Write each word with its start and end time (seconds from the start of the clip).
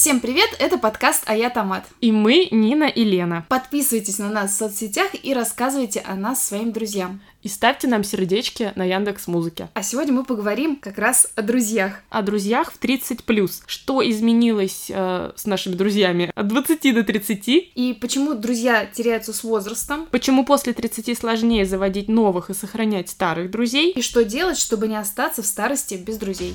Всем 0.00 0.20
привет, 0.20 0.48
это 0.58 0.78
подкаст 0.78 1.24
«А 1.26 1.36
я 1.36 1.50
Томат». 1.50 1.84
И 2.00 2.10
мы 2.10 2.48
Нина 2.50 2.84
и 2.84 3.04
Лена. 3.04 3.44
Подписывайтесь 3.50 4.18
на 4.18 4.30
нас 4.30 4.52
в 4.52 4.56
соцсетях 4.56 5.10
и 5.22 5.34
рассказывайте 5.34 6.00
о 6.00 6.14
нас 6.14 6.42
своим 6.42 6.72
друзьям. 6.72 7.20
И 7.42 7.48
ставьте 7.48 7.86
нам 7.86 8.02
сердечки 8.02 8.72
на 8.76 8.82
Яндекс 8.82 9.26
Музыке. 9.26 9.68
А 9.74 9.82
сегодня 9.82 10.14
мы 10.14 10.24
поговорим 10.24 10.76
как 10.76 10.96
раз 10.96 11.30
о 11.36 11.42
друзьях. 11.42 12.00
О 12.08 12.22
друзьях 12.22 12.72
в 12.72 12.80
30+. 12.82 13.62
Что 13.66 14.10
изменилось 14.10 14.86
э, 14.88 15.32
с 15.36 15.44
нашими 15.44 15.74
друзьями 15.74 16.32
от 16.34 16.48
20 16.48 16.94
до 16.94 17.04
30? 17.04 17.48
И 17.48 17.98
почему 18.00 18.32
друзья 18.32 18.86
теряются 18.86 19.34
с 19.34 19.44
возрастом? 19.44 20.08
Почему 20.10 20.46
после 20.46 20.72
30 20.72 21.18
сложнее 21.18 21.66
заводить 21.66 22.08
новых 22.08 22.48
и 22.48 22.54
сохранять 22.54 23.10
старых 23.10 23.50
друзей? 23.50 23.92
И 23.92 24.00
что 24.00 24.24
делать, 24.24 24.56
чтобы 24.56 24.88
не 24.88 24.96
остаться 24.96 25.42
в 25.42 25.46
старости 25.46 25.96
без 25.96 26.16
друзей? 26.16 26.54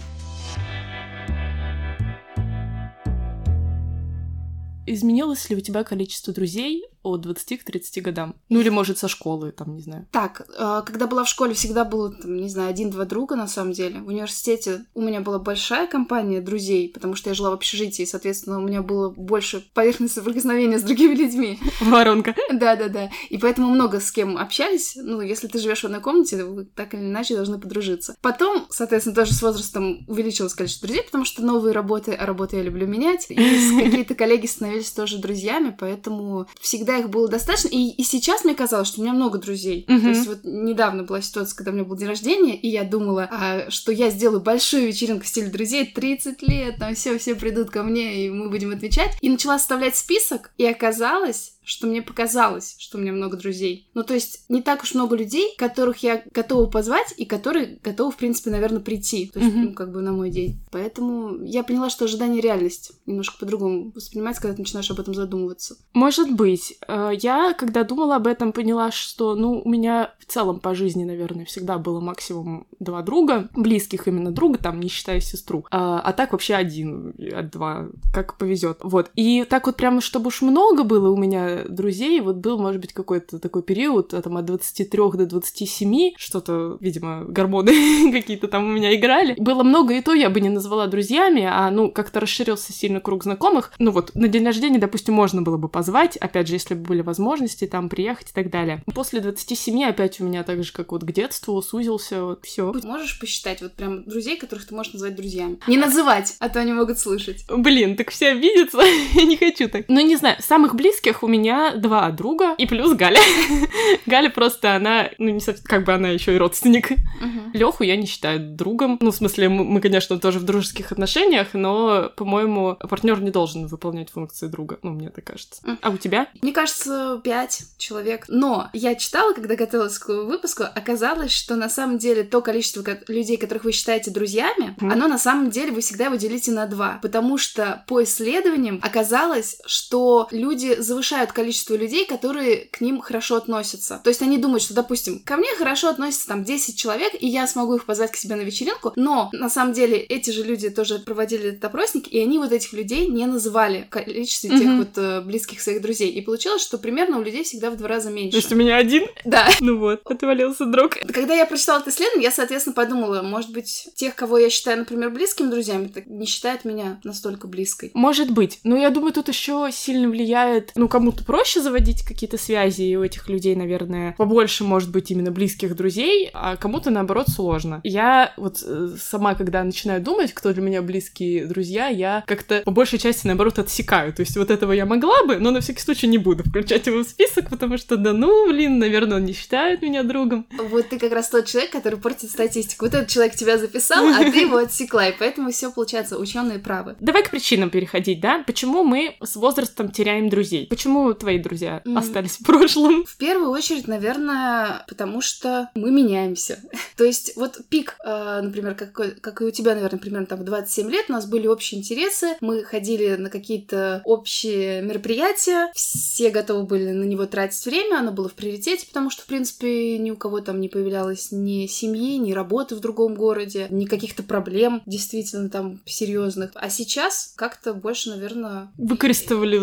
Изменилось 4.86 5.50
ли 5.50 5.56
у 5.56 5.60
тебя 5.60 5.84
количество 5.84 6.34
друзей 6.34 6.86
от 7.06 7.22
20 7.22 7.62
к 7.62 7.64
30 7.64 8.04
годам. 8.04 8.36
Ну 8.50 8.60
или, 8.60 8.70
может, 8.70 8.98
со 8.98 9.08
школы, 9.08 9.52
там, 9.52 9.76
не 9.76 9.82
знаю. 9.82 10.08
Так, 10.12 10.48
э, 10.58 10.82
когда 10.86 11.08
была 11.08 11.24
в 11.24 11.30
школе, 11.30 11.54
всегда 11.54 11.86
было, 11.86 12.12
там, 12.12 12.36
не 12.36 12.50
знаю, 12.50 12.70
один-два 12.70 13.06
друга, 13.06 13.36
на 13.36 13.48
самом 13.48 13.74
деле. 13.74 14.00
В 14.02 14.08
университете 14.08 14.86
у 14.94 15.02
меня 15.02 15.22
была 15.22 15.40
большая 15.40 15.88
компания 15.88 16.42
друзей, 16.42 16.90
потому 16.90 17.16
что 17.16 17.30
я 17.30 17.36
жила 17.36 17.52
в 17.52 17.54
общежитии, 17.54 18.04
и, 18.04 18.08
соответственно, 18.08 18.60
у 18.60 18.62
меня 18.62 18.82
было 18.82 19.10
больше 19.10 19.64
поверхности 19.74 20.16
соприкосновения 20.16 20.80
с 20.80 20.84
другими 20.84 21.16
людьми. 21.16 21.60
Воронка. 21.82 22.36
Да-да-да. 22.52 23.10
И 23.30 23.38
поэтому 23.38 23.70
много 23.70 24.00
с 24.00 24.12
кем 24.12 24.38
общались. 24.38 24.96
Ну, 24.96 25.22
если 25.22 25.48
ты 25.48 25.60
живешь 25.60 25.82
в 25.82 25.86
одной 25.86 26.02
комнате, 26.02 26.44
вы 26.44 26.66
так 26.66 26.94
или 26.94 27.02
иначе 27.02 27.36
должны 27.36 27.60
подружиться. 27.60 28.16
Потом, 28.22 28.68
соответственно, 28.70 29.16
тоже 29.16 29.34
с 29.34 29.42
возрастом 29.42 30.06
увеличилось 30.08 30.54
количество 30.54 30.88
друзей, 30.88 31.04
потому 31.04 31.26
что 31.26 31.44
новые 31.44 31.74
работы, 31.74 32.14
а 32.14 32.26
работы 32.26 32.58
я 32.58 32.64
люблю 32.64 32.88
менять, 32.88 33.28
и 33.30 33.36
какие-то 33.84 34.16
коллеги 34.16 34.48
становились 34.48 34.92
тоже 34.92 35.18
друзьями, 35.18 35.76
поэтому 35.78 36.48
всегда 36.60 36.95
их 36.98 37.10
было 37.10 37.28
достаточно. 37.28 37.70
И, 37.70 37.90
и 37.90 38.04
сейчас 38.04 38.44
мне 38.44 38.56
казалось, 38.56 38.88
что 38.88 39.02
у 39.02 39.04
меня 39.04 39.14
много 39.14 39.38
друзей. 39.38 39.86
Mm-hmm. 39.88 40.02
То 40.02 40.08
есть 40.08 40.28
вот 40.28 40.40
недавно 40.44 41.04
была 41.04 41.22
ситуация, 41.22 41.56
когда 41.56 41.72
у 41.72 41.74
меня 41.74 41.84
был 41.84 41.96
день 41.96 42.08
рождения, 42.08 42.56
и 42.56 42.68
я 42.68 42.84
думала, 42.84 43.28
а, 43.32 43.70
что 43.70 43.92
я 43.92 44.10
сделаю 44.10 44.42
большую 44.42 44.88
вечеринку 44.88 45.24
в 45.24 45.28
стиле 45.28 45.50
друзей, 45.50 45.86
30 45.86 46.42
лет, 46.44 46.78
там 46.80 46.96
все, 46.96 47.18
все 47.18 47.36
придут 47.36 47.70
ко 47.70 47.84
мне, 47.84 48.26
и 48.26 48.30
мы 48.30 48.50
будем 48.50 48.72
отвечать. 48.72 49.18
И 49.22 49.30
начала 49.30 49.58
составлять 49.58 49.96
список, 49.96 50.52
и 50.58 50.66
оказалось, 50.66 51.55
что 51.66 51.88
мне 51.88 52.02
показалось, 52.02 52.76
что 52.78 52.98
у 52.98 53.02
меня 53.02 53.12
много 53.12 53.38
друзей. 53.38 53.90
Ну, 53.94 54.04
то 54.04 54.14
есть 54.14 54.46
не 54.50 54.62
так 54.62 54.84
уж 54.84 54.94
много 54.94 55.16
людей, 55.16 55.56
которых 55.58 55.98
я 55.98 56.24
готова 56.32 56.68
позвать 56.68 57.14
и 57.18 57.26
которые 57.26 57.80
готовы, 57.84 58.12
в 58.12 58.18
принципе, 58.18 58.52
наверное, 58.52 58.80
прийти. 58.80 59.28
То 59.34 59.40
есть, 59.40 59.52
mm-hmm. 59.52 59.62
ну, 59.70 59.74
как 59.74 59.92
бы 59.92 60.02
на 60.02 60.12
мой 60.12 60.30
день. 60.30 60.60
Поэтому 60.72 61.44
я 61.44 61.64
поняла, 61.64 61.90
что 61.90 62.06
ожидание 62.06 62.42
реальность 62.42 62.92
немножко 63.06 63.38
по-другому 63.40 63.92
воспринимается, 63.94 64.42
когда 64.42 64.56
ты 64.56 64.62
начинаешь 64.62 64.92
об 64.92 65.00
этом 65.00 65.14
задумываться. 65.14 65.76
Может 65.94 66.32
быть. 66.32 66.78
Э, 66.88 67.12
я, 67.20 67.54
когда 67.54 67.84
думала 67.84 68.18
об 68.18 68.28
этом, 68.28 68.52
поняла, 68.52 68.92
что, 68.92 69.36
ну, 69.36 69.62
у 69.64 69.70
меня 69.70 70.14
в 70.20 70.32
целом 70.32 70.60
по 70.60 70.76
жизни, 70.76 71.04
наверное, 71.04 71.46
всегда 71.46 71.78
было 71.78 72.00
максимум 72.00 72.68
два 72.80 73.02
друга, 73.02 73.50
близких 73.56 74.08
именно 74.08 74.32
друга, 74.32 74.60
там, 74.60 74.80
не 74.80 74.88
считая 74.88 75.20
сестру. 75.20 75.66
А, 75.72 76.00
а 76.00 76.14
так 76.14 76.32
вообще 76.32 76.54
один, 76.56 77.14
два, 77.52 77.88
как 78.14 78.38
повезет. 78.38 78.80
Вот. 78.84 79.10
И 79.16 79.46
так 79.50 79.66
вот 79.66 79.78
прямо, 79.78 80.02
чтобы 80.02 80.28
уж 80.28 80.42
много 80.42 80.84
было 80.84 81.10
у 81.10 81.18
меня 81.18 81.55
друзей, 81.64 82.20
вот 82.22 82.38
был, 82.38 82.58
может 82.58 82.82
быть, 82.82 82.94
какой-то 82.94 83.40
такой 83.40 83.64
период, 83.64 84.14
а, 84.14 84.22
там, 84.22 84.38
от 84.38 84.46
23 84.46 85.00
до 85.14 85.26
27, 85.26 86.14
что-то, 86.18 86.78
видимо, 86.80 87.24
гормоны 87.26 88.12
какие-то 88.12 88.48
там 88.48 88.66
у 88.66 88.72
меня 88.72 88.96
играли. 88.96 89.36
Было 89.38 89.64
много, 89.64 89.94
и 89.94 90.02
то 90.02 90.14
я 90.14 90.30
бы 90.30 90.42
не 90.42 90.50
назвала 90.50 90.88
друзьями, 90.88 91.48
а, 91.50 91.70
ну, 91.72 91.92
как-то 91.92 92.20
расширился 92.20 92.74
сильно 92.74 93.00
круг 93.00 93.24
знакомых. 93.24 93.72
Ну 93.80 93.92
вот, 93.92 94.14
на 94.16 94.28
день 94.28 94.46
рождения, 94.46 94.80
допустим, 94.80 95.14
можно 95.14 95.42
было 95.42 95.58
бы 95.58 95.70
позвать, 95.70 96.18
опять 96.18 96.48
же, 96.48 96.56
если 96.56 96.74
бы 96.74 96.82
были 96.82 97.02
возможности 97.02 97.66
там 97.68 97.90
приехать 97.90 98.30
и 98.32 98.34
так 98.34 98.50
далее. 98.50 98.84
После 98.94 99.22
27 99.22 99.84
опять 99.84 100.20
у 100.20 100.26
меня 100.26 100.44
так 100.44 100.64
же, 100.64 100.72
как 100.72 100.92
вот 100.92 101.04
к 101.04 101.12
детству, 101.12 101.62
сузился, 101.62 102.24
вот 102.24 102.46
все. 102.46 102.74
Можешь 102.84 103.20
посчитать 103.20 103.62
вот 103.62 103.74
прям 103.74 104.04
друзей, 104.04 104.38
которых 104.38 104.68
ты 104.68 104.76
можешь 104.76 104.94
назвать 104.94 105.16
друзьями? 105.16 105.60
Не 105.68 105.78
называть, 105.78 106.36
а 106.40 106.50
то 106.50 106.60
они 106.60 106.74
могут 106.74 107.00
слышать. 107.00 107.46
Блин, 107.50 107.96
так 107.96 108.12
все 108.12 108.30
обидятся, 108.30 108.80
я 109.14 109.24
не 109.24 109.38
хочу 109.38 109.70
так. 109.70 109.86
Ну, 109.88 110.02
не 110.02 110.16
знаю, 110.16 110.38
самых 110.40 110.76
близких 110.76 111.24
у 111.24 111.28
меня 111.28 111.45
меня 111.46 111.76
два 111.76 112.10
друга 112.10 112.56
и 112.58 112.66
плюс 112.66 112.94
Галя. 112.94 113.20
Галя 114.08 114.30
просто 114.30 114.76
она, 114.76 115.10
ну 115.20 115.30
не 115.30 115.40
совсем, 115.40 115.64
как 115.66 115.86
бы 115.86 115.94
она 115.94 116.10
еще 116.10 116.34
и 116.34 116.38
родственник. 116.38 116.92
Uh-huh. 116.92 117.52
Леху 117.54 117.84
я 117.84 117.96
не 117.98 118.08
считаю 118.08 118.40
другом. 118.40 118.98
Ну, 119.00 119.12
в 119.12 119.16
смысле, 119.16 119.50
мы, 119.50 119.64
мы, 119.64 119.80
конечно, 119.80 120.20
тоже 120.20 120.40
в 120.40 120.44
дружеских 120.44 120.92
отношениях, 120.92 121.50
но, 121.54 122.12
по-моему, 122.16 122.78
партнер 122.90 123.22
не 123.22 123.30
должен 123.30 123.68
выполнять 123.68 124.10
функции 124.10 124.48
друга. 124.48 124.80
Ну, 124.82 124.92
мне 124.92 125.10
так 125.10 125.24
кажется. 125.24 125.62
А 125.82 125.90
у 125.92 125.98
тебя? 125.98 126.28
Мне 126.42 126.52
кажется, 126.52 127.22
пять 127.24 127.64
человек. 127.78 128.26
Но 128.28 128.70
я 128.74 128.96
читала, 128.96 129.34
когда 129.34 129.56
готовилась 129.56 130.00
к 130.00 130.08
выпуску, 130.08 130.64
оказалось, 130.64 131.32
что 131.32 131.56
на 131.56 131.70
самом 131.70 132.00
деле 132.00 132.24
то 132.24 132.42
количество 132.42 132.84
людей, 133.08 133.38
которых 133.38 133.66
вы 133.66 133.72
считаете 133.72 134.10
друзьями, 134.10 134.76
uh-huh. 134.80 134.92
оно 134.92 135.08
на 135.08 135.20
самом 135.20 135.52
деле 135.52 135.72
вы 135.72 135.82
всегда 135.82 136.06
его 136.06 136.16
делите 136.16 136.52
на 136.52 136.66
два. 136.66 137.00
Потому 137.04 137.38
что 137.38 137.84
по 137.88 138.04
исследованиям 138.04 138.80
оказалось, 138.82 139.62
что 139.68 140.28
люди 140.32 140.76
завышают 140.80 141.35
количество 141.36 141.76
людей, 141.76 142.06
которые 142.06 142.68
к 142.72 142.82
ним 142.82 143.02
хорошо 143.02 143.36
относятся. 143.36 144.02
То 144.04 144.10
есть 144.10 144.22
они 144.22 144.38
думают, 144.38 144.64
что, 144.64 144.74
допустим, 144.74 145.20
ко 145.20 145.38
мне 145.38 145.50
хорошо 145.58 145.90
относятся 145.90 146.28
там 146.28 146.44
10 146.44 146.78
человек, 146.78 147.14
и 147.20 147.28
я 147.28 147.46
смогу 147.46 147.76
их 147.76 147.86
позвать 147.86 148.12
к 148.12 148.16
себе 148.16 148.36
на 148.36 148.42
вечеринку, 148.42 148.94
но 148.96 149.30
на 149.34 149.50
самом 149.50 149.74
деле 149.74 149.98
эти 149.98 150.32
же 150.32 150.44
люди 150.44 150.70
тоже 150.70 151.00
проводили 151.00 151.50
этот 151.50 151.66
опросник, 151.66 152.08
и 152.08 152.20
они 152.20 152.40
вот 152.40 152.52
этих 152.52 152.74
людей 152.74 153.08
не 153.08 153.26
называли 153.26 153.86
количество 153.90 154.48
mm-hmm. 154.48 154.60
тех 154.60 154.78
вот 154.78 154.98
э, 154.98 155.22
близких 155.22 155.62
своих 155.62 155.82
друзей. 155.82 156.10
И 156.12 156.22
получилось, 156.22 156.62
что 156.62 156.78
примерно 156.78 157.20
у 157.20 157.24
людей 157.24 157.44
всегда 157.44 157.70
в 157.70 157.78
два 157.78 157.88
раза 157.88 158.10
меньше. 158.10 158.32
То 158.32 158.38
есть 158.38 158.52
у 158.52 158.56
меня 158.56 158.78
один? 158.78 159.06
Да. 159.26 159.48
Ну 159.60 159.78
вот, 159.78 160.02
отвалился 160.06 160.66
друг. 160.66 160.98
Когда 161.14 161.36
я 161.36 161.46
прочитала 161.46 161.80
это 161.80 161.90
исследование, 161.90 162.26
я, 162.26 162.32
соответственно, 162.32 162.74
подумала, 162.74 163.22
может 163.22 163.52
быть, 163.52 163.90
тех, 163.96 164.16
кого 164.16 164.38
я 164.38 164.50
считаю, 164.50 164.80
например, 164.80 165.10
близкими 165.10 165.50
друзьями, 165.50 165.88
так 165.88 166.06
не 166.08 166.26
считают 166.26 166.66
меня 166.66 167.00
настолько 167.04 167.48
близкой. 167.48 167.92
Может 167.94 168.32
быть. 168.32 168.60
Но 168.64 168.78
я 168.78 168.90
думаю, 168.90 169.12
тут 169.12 169.28
еще 169.28 169.70
сильно 169.72 170.08
влияет, 170.08 170.72
ну, 170.76 170.88
кому-то 170.88 171.25
проще 171.26 171.62
заводить 171.62 172.04
какие-то 172.04 172.38
связи, 172.38 172.84
и 172.84 172.96
у 172.96 173.04
этих 173.04 173.30
людей, 173.30 173.56
наверное, 173.56 174.14
побольше, 174.18 174.64
может 174.64 174.92
быть, 174.92 175.12
именно 175.12 175.32
близких 175.32 175.76
друзей, 175.76 176.30
а 176.34 176.56
кому-то, 176.56 176.90
наоборот, 176.90 177.30
сложно. 177.30 177.82
Я 177.84 178.34
вот 178.38 178.64
э, 178.64 178.96
сама, 179.00 179.36
когда 179.36 179.64
начинаю 179.64 180.02
думать, 180.02 180.34
кто 180.34 180.54
для 180.54 180.62
меня 180.62 180.82
близкие 180.82 181.46
друзья, 181.46 181.88
я 181.88 182.24
как-то 182.28 182.62
по 182.66 182.72
большей 182.72 183.00
части, 183.00 183.28
наоборот, 183.28 183.60
отсекаю. 183.60 184.14
То 184.14 184.22
есть 184.22 184.38
вот 184.38 184.52
этого 184.52 184.72
я 184.72 184.86
могла 184.86 185.24
бы, 185.26 185.38
но 185.38 185.52
на 185.52 185.62
всякий 185.62 185.82
случай 185.82 186.08
не 186.08 186.18
буду 186.18 186.44
включать 186.44 186.88
его 186.88 187.00
в 187.00 187.08
список, 187.08 187.50
потому 187.50 187.78
что, 187.78 187.98
да 187.98 188.14
ну, 188.14 188.50
блин, 188.50 188.80
наверное, 188.80 189.18
он 189.18 189.26
не 189.26 189.34
считает 189.34 189.82
меня 189.82 190.04
другом. 190.04 190.48
Вот 190.58 190.90
ты 190.90 191.00
как 191.00 191.12
раз 191.12 191.30
тот 191.30 191.46
человек, 191.46 191.72
который 191.72 192.00
портит 192.00 192.30
статистику. 192.30 192.86
Вот 192.86 192.94
этот 192.94 193.10
человек 193.10 193.36
тебя 193.36 193.58
записал, 193.58 194.06
а 194.06 194.20
ты 194.20 194.42
его 194.42 194.58
отсекла, 194.58 195.08
и 195.08 195.14
поэтому 195.18 195.52
все 195.52 195.72
получается 195.72 196.18
ученые 196.18 196.60
правы. 196.60 196.96
Давай 197.00 197.24
к 197.24 197.32
причинам 197.32 197.70
переходить, 197.70 198.20
да? 198.20 198.44
Почему 198.46 198.84
мы 198.84 199.16
с 199.24 199.36
возрастом 199.36 199.92
теряем 199.92 200.30
друзей? 200.30 200.68
Почему 200.68 201.15
твои 201.16 201.40
друзья 201.40 201.82
mm. 201.86 201.98
остались 201.98 202.38
в 202.38 202.46
прошлом? 202.46 203.06
В 203.06 203.18
первую 203.18 203.50
очередь, 203.50 203.88
наверное, 203.88 204.86
потому 204.88 205.22
что 205.22 205.70
мы 205.76 205.92
меняемся. 205.92 206.60
То 206.98 207.04
есть 207.04 207.36
вот 207.36 207.60
пик, 207.70 207.98
э, 208.06 208.42
например, 208.42 208.76
как, 208.76 208.92
как 209.22 209.42
и 209.42 209.46
у 209.46 209.52
тебя, 209.52 209.76
наверное, 209.76 210.00
примерно 210.00 210.28
там 210.28 210.40
в 210.40 210.44
27 210.44 210.90
лет, 210.90 211.06
у 211.10 211.14
нас 211.14 211.26
были 211.26 211.48
общие 211.48 211.80
интересы, 211.80 212.36
мы 212.42 212.64
ходили 212.64 213.16
на 213.16 213.30
какие-то 213.30 214.02
общие 214.06 214.82
мероприятия, 214.82 215.72
все 215.74 216.30
готовы 216.30 216.64
были 216.64 216.92
на 216.92 217.04
него 217.04 217.26
тратить 217.26 217.66
время, 217.66 218.00
оно 218.00 218.12
было 218.12 218.30
в 218.30 218.34
приоритете, 218.34 218.88
потому 218.88 219.10
что, 219.10 219.24
в 219.24 219.26
принципе, 219.26 219.98
ни 219.98 220.12
у 220.12 220.16
кого 220.16 220.42
там 220.42 220.60
не 220.60 220.70
появлялось 220.70 221.32
ни 221.32 221.68
семьи, 221.68 222.18
ни 222.18 222.34
работы 222.34 222.76
в 222.76 222.80
другом 222.80 223.16
городе, 223.16 223.68
ни 223.70 223.86
каких-то 223.86 224.24
проблем 224.24 224.82
действительно 224.86 225.50
там 225.50 225.80
серьезных. 225.86 226.52
А 226.56 226.70
сейчас 226.70 227.34
как-то 227.36 227.74
больше, 227.74 228.10
наверное... 228.10 228.72
Выкористовали, 228.78 229.58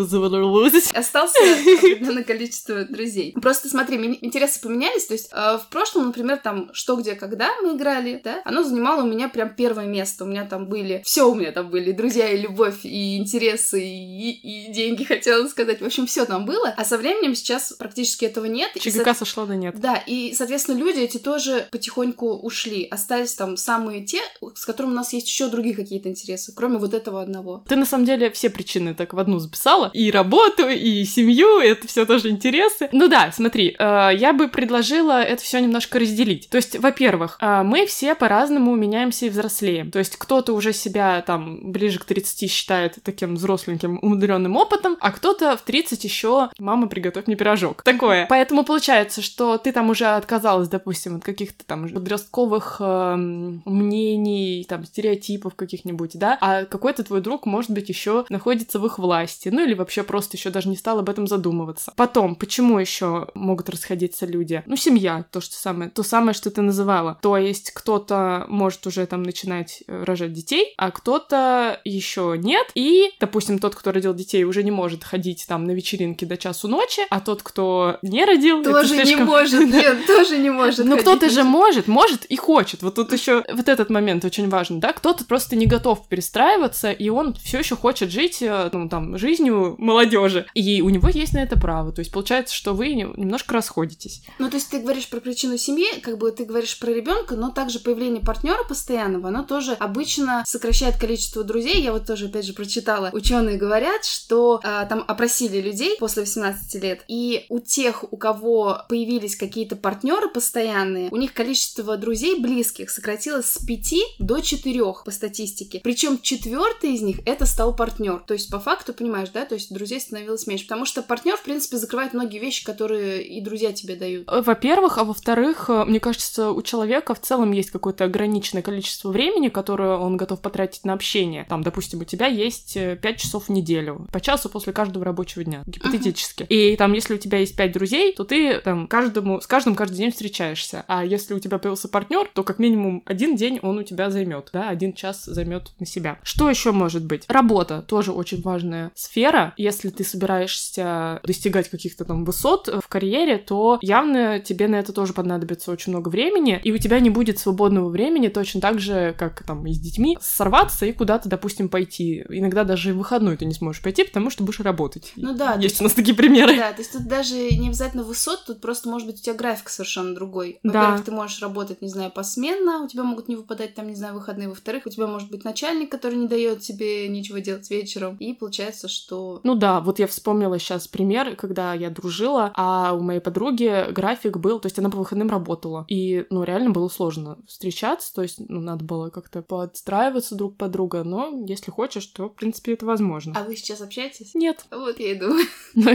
Остался 0.93 1.42
определенное 1.43 2.23
количество 2.23 2.85
друзей. 2.85 3.33
Просто 3.41 3.69
смотри, 3.69 3.97
интересы 4.21 4.61
поменялись. 4.61 5.05
То 5.05 5.13
есть 5.13 5.29
э, 5.31 5.57
в 5.57 5.67
прошлом, 5.69 6.07
например, 6.07 6.37
там 6.37 6.69
что, 6.73 6.95
где, 6.95 7.15
когда 7.15 7.51
мы 7.61 7.75
играли, 7.75 8.21
да, 8.23 8.41
оно 8.45 8.63
занимало 8.63 9.03
у 9.03 9.07
меня 9.07 9.29
прям 9.29 9.53
первое 9.55 9.85
место. 9.85 10.23
У 10.23 10.27
меня 10.27 10.45
там 10.45 10.67
были... 10.67 11.01
Все 11.05 11.29
у 11.29 11.35
меня 11.35 11.51
там 11.51 11.69
были. 11.69 11.91
Друзья 11.91 12.29
и 12.29 12.37
любовь, 12.37 12.79
и 12.83 13.17
интересы, 13.17 13.81
и, 13.83 14.31
и 14.31 14.71
деньги, 14.71 15.03
хотела 15.13 15.47
сказать. 15.47 15.81
В 15.81 15.85
общем, 15.85 16.05
все 16.05 16.25
там 16.25 16.45
было. 16.45 16.73
А 16.75 16.85
со 16.85 16.97
временем 16.97 17.35
сейчас 17.35 17.73
практически 17.73 18.25
этого 18.25 18.45
нет. 18.45 18.71
ЧГК 18.79 19.13
со... 19.13 19.19
сошла 19.19 19.45
на 19.45 19.53
нет. 19.53 19.79
Да, 19.79 19.95
и, 20.05 20.33
соответственно, 20.33 20.77
люди 20.77 20.99
эти 20.99 21.17
тоже 21.17 21.67
потихоньку 21.71 22.33
ушли. 22.33 22.85
Остались 22.89 23.33
там 23.35 23.57
самые 23.57 24.03
те, 24.05 24.19
с 24.55 24.65
которым 24.65 24.91
у 24.91 24.95
нас 24.95 25.13
есть 25.13 25.27
еще 25.27 25.47
другие 25.47 25.75
какие-то 25.75 26.09
интересы, 26.09 26.53
кроме 26.55 26.77
вот 26.77 26.93
этого 26.93 27.21
одного. 27.21 27.63
Ты 27.67 27.75
на 27.75 27.85
самом 27.85 28.05
деле 28.05 28.31
все 28.31 28.49
причины 28.49 28.93
так 28.93 29.13
в 29.13 29.19
одну 29.19 29.39
записала. 29.39 29.89
И 29.93 30.11
работу, 30.11 30.67
и 30.67 31.03
семью, 31.05 31.22
это 31.61 31.87
все 31.87 32.05
тоже 32.05 32.29
интересы. 32.29 32.89
Ну 32.91 33.07
да, 33.07 33.31
смотри, 33.31 33.75
э, 33.77 34.09
я 34.15 34.33
бы 34.33 34.47
предложила 34.47 35.21
это 35.21 35.41
все 35.43 35.59
немножко 35.59 35.99
разделить. 35.99 36.49
То 36.49 36.57
есть, 36.57 36.77
во-первых, 36.77 37.37
э, 37.39 37.63
мы 37.63 37.85
все 37.85 38.15
по-разному 38.15 38.75
меняемся 38.75 39.25
и 39.25 39.29
взрослеем. 39.29 39.91
То 39.91 39.99
есть, 39.99 40.17
кто-то 40.17 40.53
уже 40.53 40.73
себя 40.73 41.21
там 41.21 41.71
ближе 41.71 41.99
к 41.99 42.05
30 42.05 42.49
считает 42.51 42.97
таким 43.03 43.35
взросленьким, 43.35 43.99
умудренным 44.01 44.55
опытом, 44.55 44.97
а 44.99 45.11
кто-то 45.11 45.57
в 45.57 45.61
30 45.61 46.03
еще 46.03 46.49
мама, 46.59 46.87
приготовь 46.87 47.27
мне 47.27 47.35
пирожок. 47.35 47.83
Такое. 47.83 48.25
Поэтому 48.29 48.63
получается, 48.63 49.21
что 49.21 49.57
ты 49.57 49.71
там 49.71 49.89
уже 49.89 50.05
отказалась, 50.05 50.67
допустим, 50.67 51.17
от 51.17 51.23
каких-то 51.23 51.65
там 51.65 51.87
подростковых 51.89 52.77
э, 52.79 53.15
мнений, 53.17 54.65
там, 54.67 54.85
стереотипов 54.85 55.55
каких-нибудь, 55.55 56.11
да, 56.17 56.37
а 56.41 56.65
какой-то 56.65 57.03
твой 57.03 57.21
друг, 57.21 57.45
может 57.45 57.71
быть, 57.71 57.89
еще 57.89 58.25
находится 58.29 58.79
в 58.79 58.85
их 58.85 58.99
власти, 58.99 59.49
ну 59.49 59.63
или 59.63 59.73
вообще 59.73 60.03
просто 60.03 60.37
еще 60.37 60.49
даже 60.49 60.69
не 60.69 60.75
стал 60.75 60.99
об 60.99 61.09
этом 61.13 61.27
задумываться. 61.27 61.93
Потом, 61.95 62.35
почему 62.35 62.79
еще 62.79 63.27
могут 63.35 63.69
расходиться 63.69 64.25
люди? 64.25 64.63
Ну, 64.65 64.75
семья, 64.75 65.25
то, 65.31 65.41
что 65.41 65.55
самое, 65.55 65.89
то 65.89 66.03
самое, 66.03 66.33
что 66.33 66.49
ты 66.51 66.61
называла. 66.61 67.17
То 67.21 67.37
есть 67.37 67.71
кто-то 67.71 68.45
может 68.49 68.85
уже 68.87 69.05
там 69.05 69.23
начинать 69.23 69.83
э, 69.87 70.03
рожать 70.03 70.33
детей, 70.33 70.73
а 70.77 70.91
кто-то 70.91 71.79
еще 71.85 72.35
нет, 72.37 72.67
и, 72.75 73.11
допустим, 73.19 73.59
тот, 73.59 73.75
кто 73.75 73.91
родил 73.91 74.13
детей, 74.13 74.43
уже 74.43 74.63
не 74.63 74.71
может 74.71 75.03
ходить 75.03 75.45
там 75.47 75.65
на 75.65 75.71
вечеринки 75.71 76.25
до 76.25 76.37
часу 76.37 76.67
ночи, 76.67 77.01
а 77.09 77.19
тот, 77.19 77.43
кто 77.43 77.99
не 78.01 78.25
родил, 78.25 78.63
тоже 78.63 78.89
слишком... 78.89 79.19
не 79.19 79.23
может, 79.23 79.59
нет, 79.73 80.05
тоже 80.07 80.37
не 80.37 80.49
может. 80.49 80.85
Ну, 80.85 80.97
кто-то 80.97 81.29
же 81.29 81.43
может, 81.43 81.87
может 81.87 82.25
и 82.25 82.35
хочет. 82.35 82.81
Вот 82.81 82.95
тут 82.95 83.13
еще 83.13 83.43
вот 83.53 83.69
этот 83.69 83.89
момент 83.89 84.25
очень 84.25 84.49
важен, 84.49 84.79
да, 84.79 84.93
кто-то 84.93 85.25
просто 85.25 85.55
не 85.55 85.67
готов 85.67 86.07
перестраиваться, 86.07 86.91
и 86.91 87.09
он 87.09 87.35
все 87.35 87.59
еще 87.59 87.75
хочет 87.75 88.11
жить, 88.11 88.41
э, 88.41 88.69
ну, 88.73 88.89
там, 88.89 89.17
жизнью 89.17 89.75
молодежи. 89.77 90.45
И 90.53 90.81
у 90.81 90.89
него 90.89 91.02
есть 91.11 91.33
на 91.33 91.39
это 91.39 91.57
право. 91.59 91.91
То 91.91 91.99
есть 91.99 92.11
получается, 92.11 92.53
что 92.55 92.73
вы 92.73 92.93
немножко 92.93 93.53
расходитесь. 93.53 94.23
Ну, 94.39 94.49
то 94.49 94.55
есть 94.55 94.69
ты 94.69 94.79
говоришь 94.79 95.09
про 95.09 95.19
причину 95.19 95.57
семьи, 95.57 95.99
как 96.01 96.17
бы 96.17 96.31
ты 96.31 96.45
говоришь 96.45 96.77
про 96.79 96.91
ребенка, 96.91 97.35
но 97.35 97.49
также 97.51 97.79
появление 97.79 98.21
партнера 98.21 98.63
постоянного, 98.63 99.29
оно 99.29 99.43
тоже 99.43 99.73
обычно 99.73 100.43
сокращает 100.45 100.97
количество 100.97 101.43
друзей. 101.43 101.81
Я 101.81 101.91
вот 101.91 102.05
тоже, 102.05 102.27
опять 102.27 102.45
же, 102.45 102.53
прочитала. 102.53 103.09
Ученые 103.13 103.57
говорят, 103.57 104.05
что 104.05 104.61
э, 104.63 104.85
там 104.87 105.03
опросили 105.07 105.61
людей 105.61 105.97
после 105.99 106.23
18 106.23 106.83
лет, 106.83 107.03
и 107.07 107.45
у 107.49 107.59
тех, 107.59 108.11
у 108.11 108.17
кого 108.17 108.81
появились 108.89 109.35
какие-то 109.35 109.75
партнеры 109.75 110.29
постоянные, 110.29 111.09
у 111.11 111.17
них 111.17 111.33
количество 111.33 111.97
друзей 111.97 112.39
близких 112.39 112.89
сократилось 112.89 113.47
с 113.47 113.65
5 113.65 113.93
до 114.19 114.39
4 114.39 114.83
по 115.05 115.11
статистике. 115.11 115.81
Причем 115.83 116.19
четвертый 116.21 116.93
из 116.93 117.01
них 117.01 117.19
это 117.25 117.45
стал 117.45 117.75
партнер. 117.75 118.23
То 118.25 118.33
есть, 118.33 118.49
по 118.49 118.59
факту, 118.59 118.93
понимаешь, 118.93 119.29
да, 119.29 119.45
то 119.45 119.55
есть 119.55 119.73
друзей 119.73 119.99
становилось 119.99 120.47
меньше. 120.47 120.65
Потому 120.65 120.85
что 120.85 120.92
партнер, 121.01 121.35
в 121.37 121.43
принципе, 121.43 121.77
закрывает 121.77 122.13
многие 122.13 122.39
вещи, 122.39 122.63
которые 122.63 123.23
и 123.23 123.41
друзья 123.41 123.73
тебе 123.73 123.95
дают. 123.95 124.29
Э, 124.29 124.41
во-первых, 124.41 124.97
а 124.97 125.03
во-вторых, 125.03 125.69
э, 125.69 125.85
мне 125.85 125.99
кажется, 125.99 126.51
у 126.51 126.61
человека 126.61 127.15
в 127.15 127.19
целом 127.21 127.51
есть 127.51 127.71
какое-то 127.71 128.05
ограниченное 128.05 128.61
количество 128.61 129.09
времени, 129.09 129.49
которое 129.49 129.97
он 129.97 130.17
готов 130.17 130.41
потратить 130.41 130.85
на 130.85 130.93
общение. 130.93 131.45
Там, 131.49 131.63
допустим, 131.63 132.01
у 132.01 132.03
тебя 132.03 132.27
есть 132.27 132.73
5 132.75 133.05
э, 133.05 133.15
часов 133.15 133.45
в 133.45 133.49
неделю, 133.49 134.07
по 134.11 134.19
часу 134.19 134.49
после 134.49 134.73
каждого 134.73 135.05
рабочего 135.05 135.43
дня, 135.43 135.63
гипотетически. 135.65 136.43
Uh-huh. 136.43 136.47
И 136.47 136.75
там, 136.75 136.93
если 136.93 137.15
у 137.15 137.17
тебя 137.17 137.39
есть 137.39 137.55
5 137.55 137.71
друзей, 137.71 138.13
то 138.13 138.23
ты 138.23 138.59
там 138.59 138.87
каждому, 138.87 139.41
с 139.41 139.47
каждым 139.47 139.75
каждый 139.75 139.97
день 139.97 140.11
встречаешься. 140.11 140.85
А 140.87 141.03
если 141.03 141.33
у 141.33 141.39
тебя 141.39 141.57
появился 141.57 141.87
партнер, 141.87 142.29
то 142.33 142.43
как 142.43 142.59
минимум 142.59 143.03
один 143.05 143.35
день 143.35 143.59
он 143.61 143.77
у 143.77 143.83
тебя 143.83 144.09
займет, 144.09 144.49
да, 144.53 144.69
один 144.69 144.93
час 144.93 145.23
займет 145.25 145.71
на 145.79 145.85
себя. 145.85 146.19
Что 146.23 146.49
еще 146.49 146.71
может 146.71 147.05
быть? 147.05 147.25
Работа 147.27 147.81
тоже 147.81 148.11
очень 148.11 148.41
важная 148.41 148.91
сфера. 148.95 149.53
Если 149.57 149.89
ты 149.89 150.03
собираешься 150.03 150.82
достигать 151.23 151.69
каких-то 151.69 152.05
там 152.05 152.25
высот 152.25 152.67
в 152.67 152.87
карьере, 152.87 153.37
то 153.37 153.79
явно 153.81 154.39
тебе 154.39 154.67
на 154.67 154.75
это 154.75 154.93
тоже 154.93 155.13
понадобится 155.13 155.71
очень 155.71 155.91
много 155.91 156.09
времени, 156.09 156.59
и 156.63 156.71
у 156.71 156.77
тебя 156.77 156.99
не 156.99 157.09
будет 157.09 157.39
свободного 157.39 157.89
времени 157.89 158.27
точно 158.27 158.61
так 158.61 158.79
же, 158.79 159.15
как 159.17 159.43
там 159.43 159.65
и 159.65 159.73
с 159.73 159.79
детьми, 159.79 160.17
сорваться 160.21 160.85
и 160.85 160.93
куда-то, 160.93 161.29
допустим, 161.29 161.69
пойти. 161.69 162.25
Иногда 162.29 162.63
даже 162.63 162.93
в 162.93 162.97
выходной 162.97 163.37
ты 163.37 163.45
не 163.45 163.53
сможешь 163.53 163.81
пойти, 163.81 164.03
потому 164.03 164.29
что 164.29 164.43
будешь 164.43 164.59
работать. 164.59 165.13
Ну 165.15 165.33
да. 165.33 165.55
Есть 165.55 165.79
у 165.81 165.83
нас 165.83 165.93
такие 165.93 166.15
примеры. 166.15 166.55
Да, 166.55 166.71
то 166.71 166.79
есть 166.79 166.93
тут 166.93 167.07
даже 167.07 167.35
не 167.35 167.67
обязательно 167.67 168.03
высот, 168.03 168.45
тут 168.45 168.61
просто 168.61 168.89
может 168.89 169.07
быть 169.07 169.19
у 169.19 169.23
тебя 169.23 169.35
график 169.35 169.69
совершенно 169.69 170.15
другой. 170.15 170.59
Во-первых, 170.63 170.99
да. 170.99 171.03
ты 171.03 171.11
можешь 171.11 171.41
работать, 171.41 171.81
не 171.81 171.89
знаю, 171.89 172.11
посменно, 172.11 172.83
у 172.83 172.87
тебя 172.87 173.03
могут 173.03 173.27
не 173.27 173.35
выпадать 173.35 173.75
там, 173.75 173.87
не 173.87 173.95
знаю, 173.95 174.15
выходные. 174.15 174.49
Во-вторых, 174.49 174.83
у 174.85 174.89
тебя 174.89 175.07
может 175.07 175.29
быть 175.29 175.43
начальник, 175.43 175.91
который 175.91 176.15
не 176.15 176.27
дает 176.27 176.61
тебе 176.61 177.07
ничего 177.07 177.39
делать 177.39 177.69
вечером. 177.69 178.17
И 178.17 178.33
получается, 178.33 178.87
что... 178.87 179.41
Ну 179.43 179.55
да, 179.55 179.79
вот 179.79 179.99
я 179.99 180.07
вспомнила 180.07 180.57
сейчас 180.59 180.72
пример, 180.91 181.35
когда 181.35 181.73
я 181.73 181.89
дружила, 181.89 182.51
а 182.55 182.93
у 182.93 183.01
моей 183.01 183.19
подруги 183.19 183.91
график 183.91 184.37
был, 184.37 184.59
то 184.59 184.67
есть 184.67 184.79
она 184.79 184.89
по 184.89 184.97
выходным 184.97 185.29
работала. 185.29 185.85
И, 185.87 186.25
ну, 186.29 186.43
реально 186.43 186.71
было 186.71 186.87
сложно 186.89 187.37
встречаться, 187.47 188.13
то 188.13 188.21
есть, 188.21 188.39
ну, 188.47 188.59
надо 188.59 188.83
было 188.83 189.09
как-то 189.09 189.41
подстраиваться 189.41 190.35
друг 190.35 190.57
под 190.57 190.71
друга, 190.71 191.03
но 191.03 191.43
если 191.47 191.71
хочешь, 191.71 192.05
то, 192.07 192.29
в 192.29 192.35
принципе, 192.35 192.73
это 192.73 192.85
возможно. 192.85 193.33
А 193.35 193.43
вы 193.43 193.55
сейчас 193.55 193.81
общаетесь? 193.81 194.35
Нет. 194.35 194.65
Вот 194.71 194.99
я 194.99 195.11
и 195.11 195.15
думаю. 195.15 195.45
Но 195.75 195.91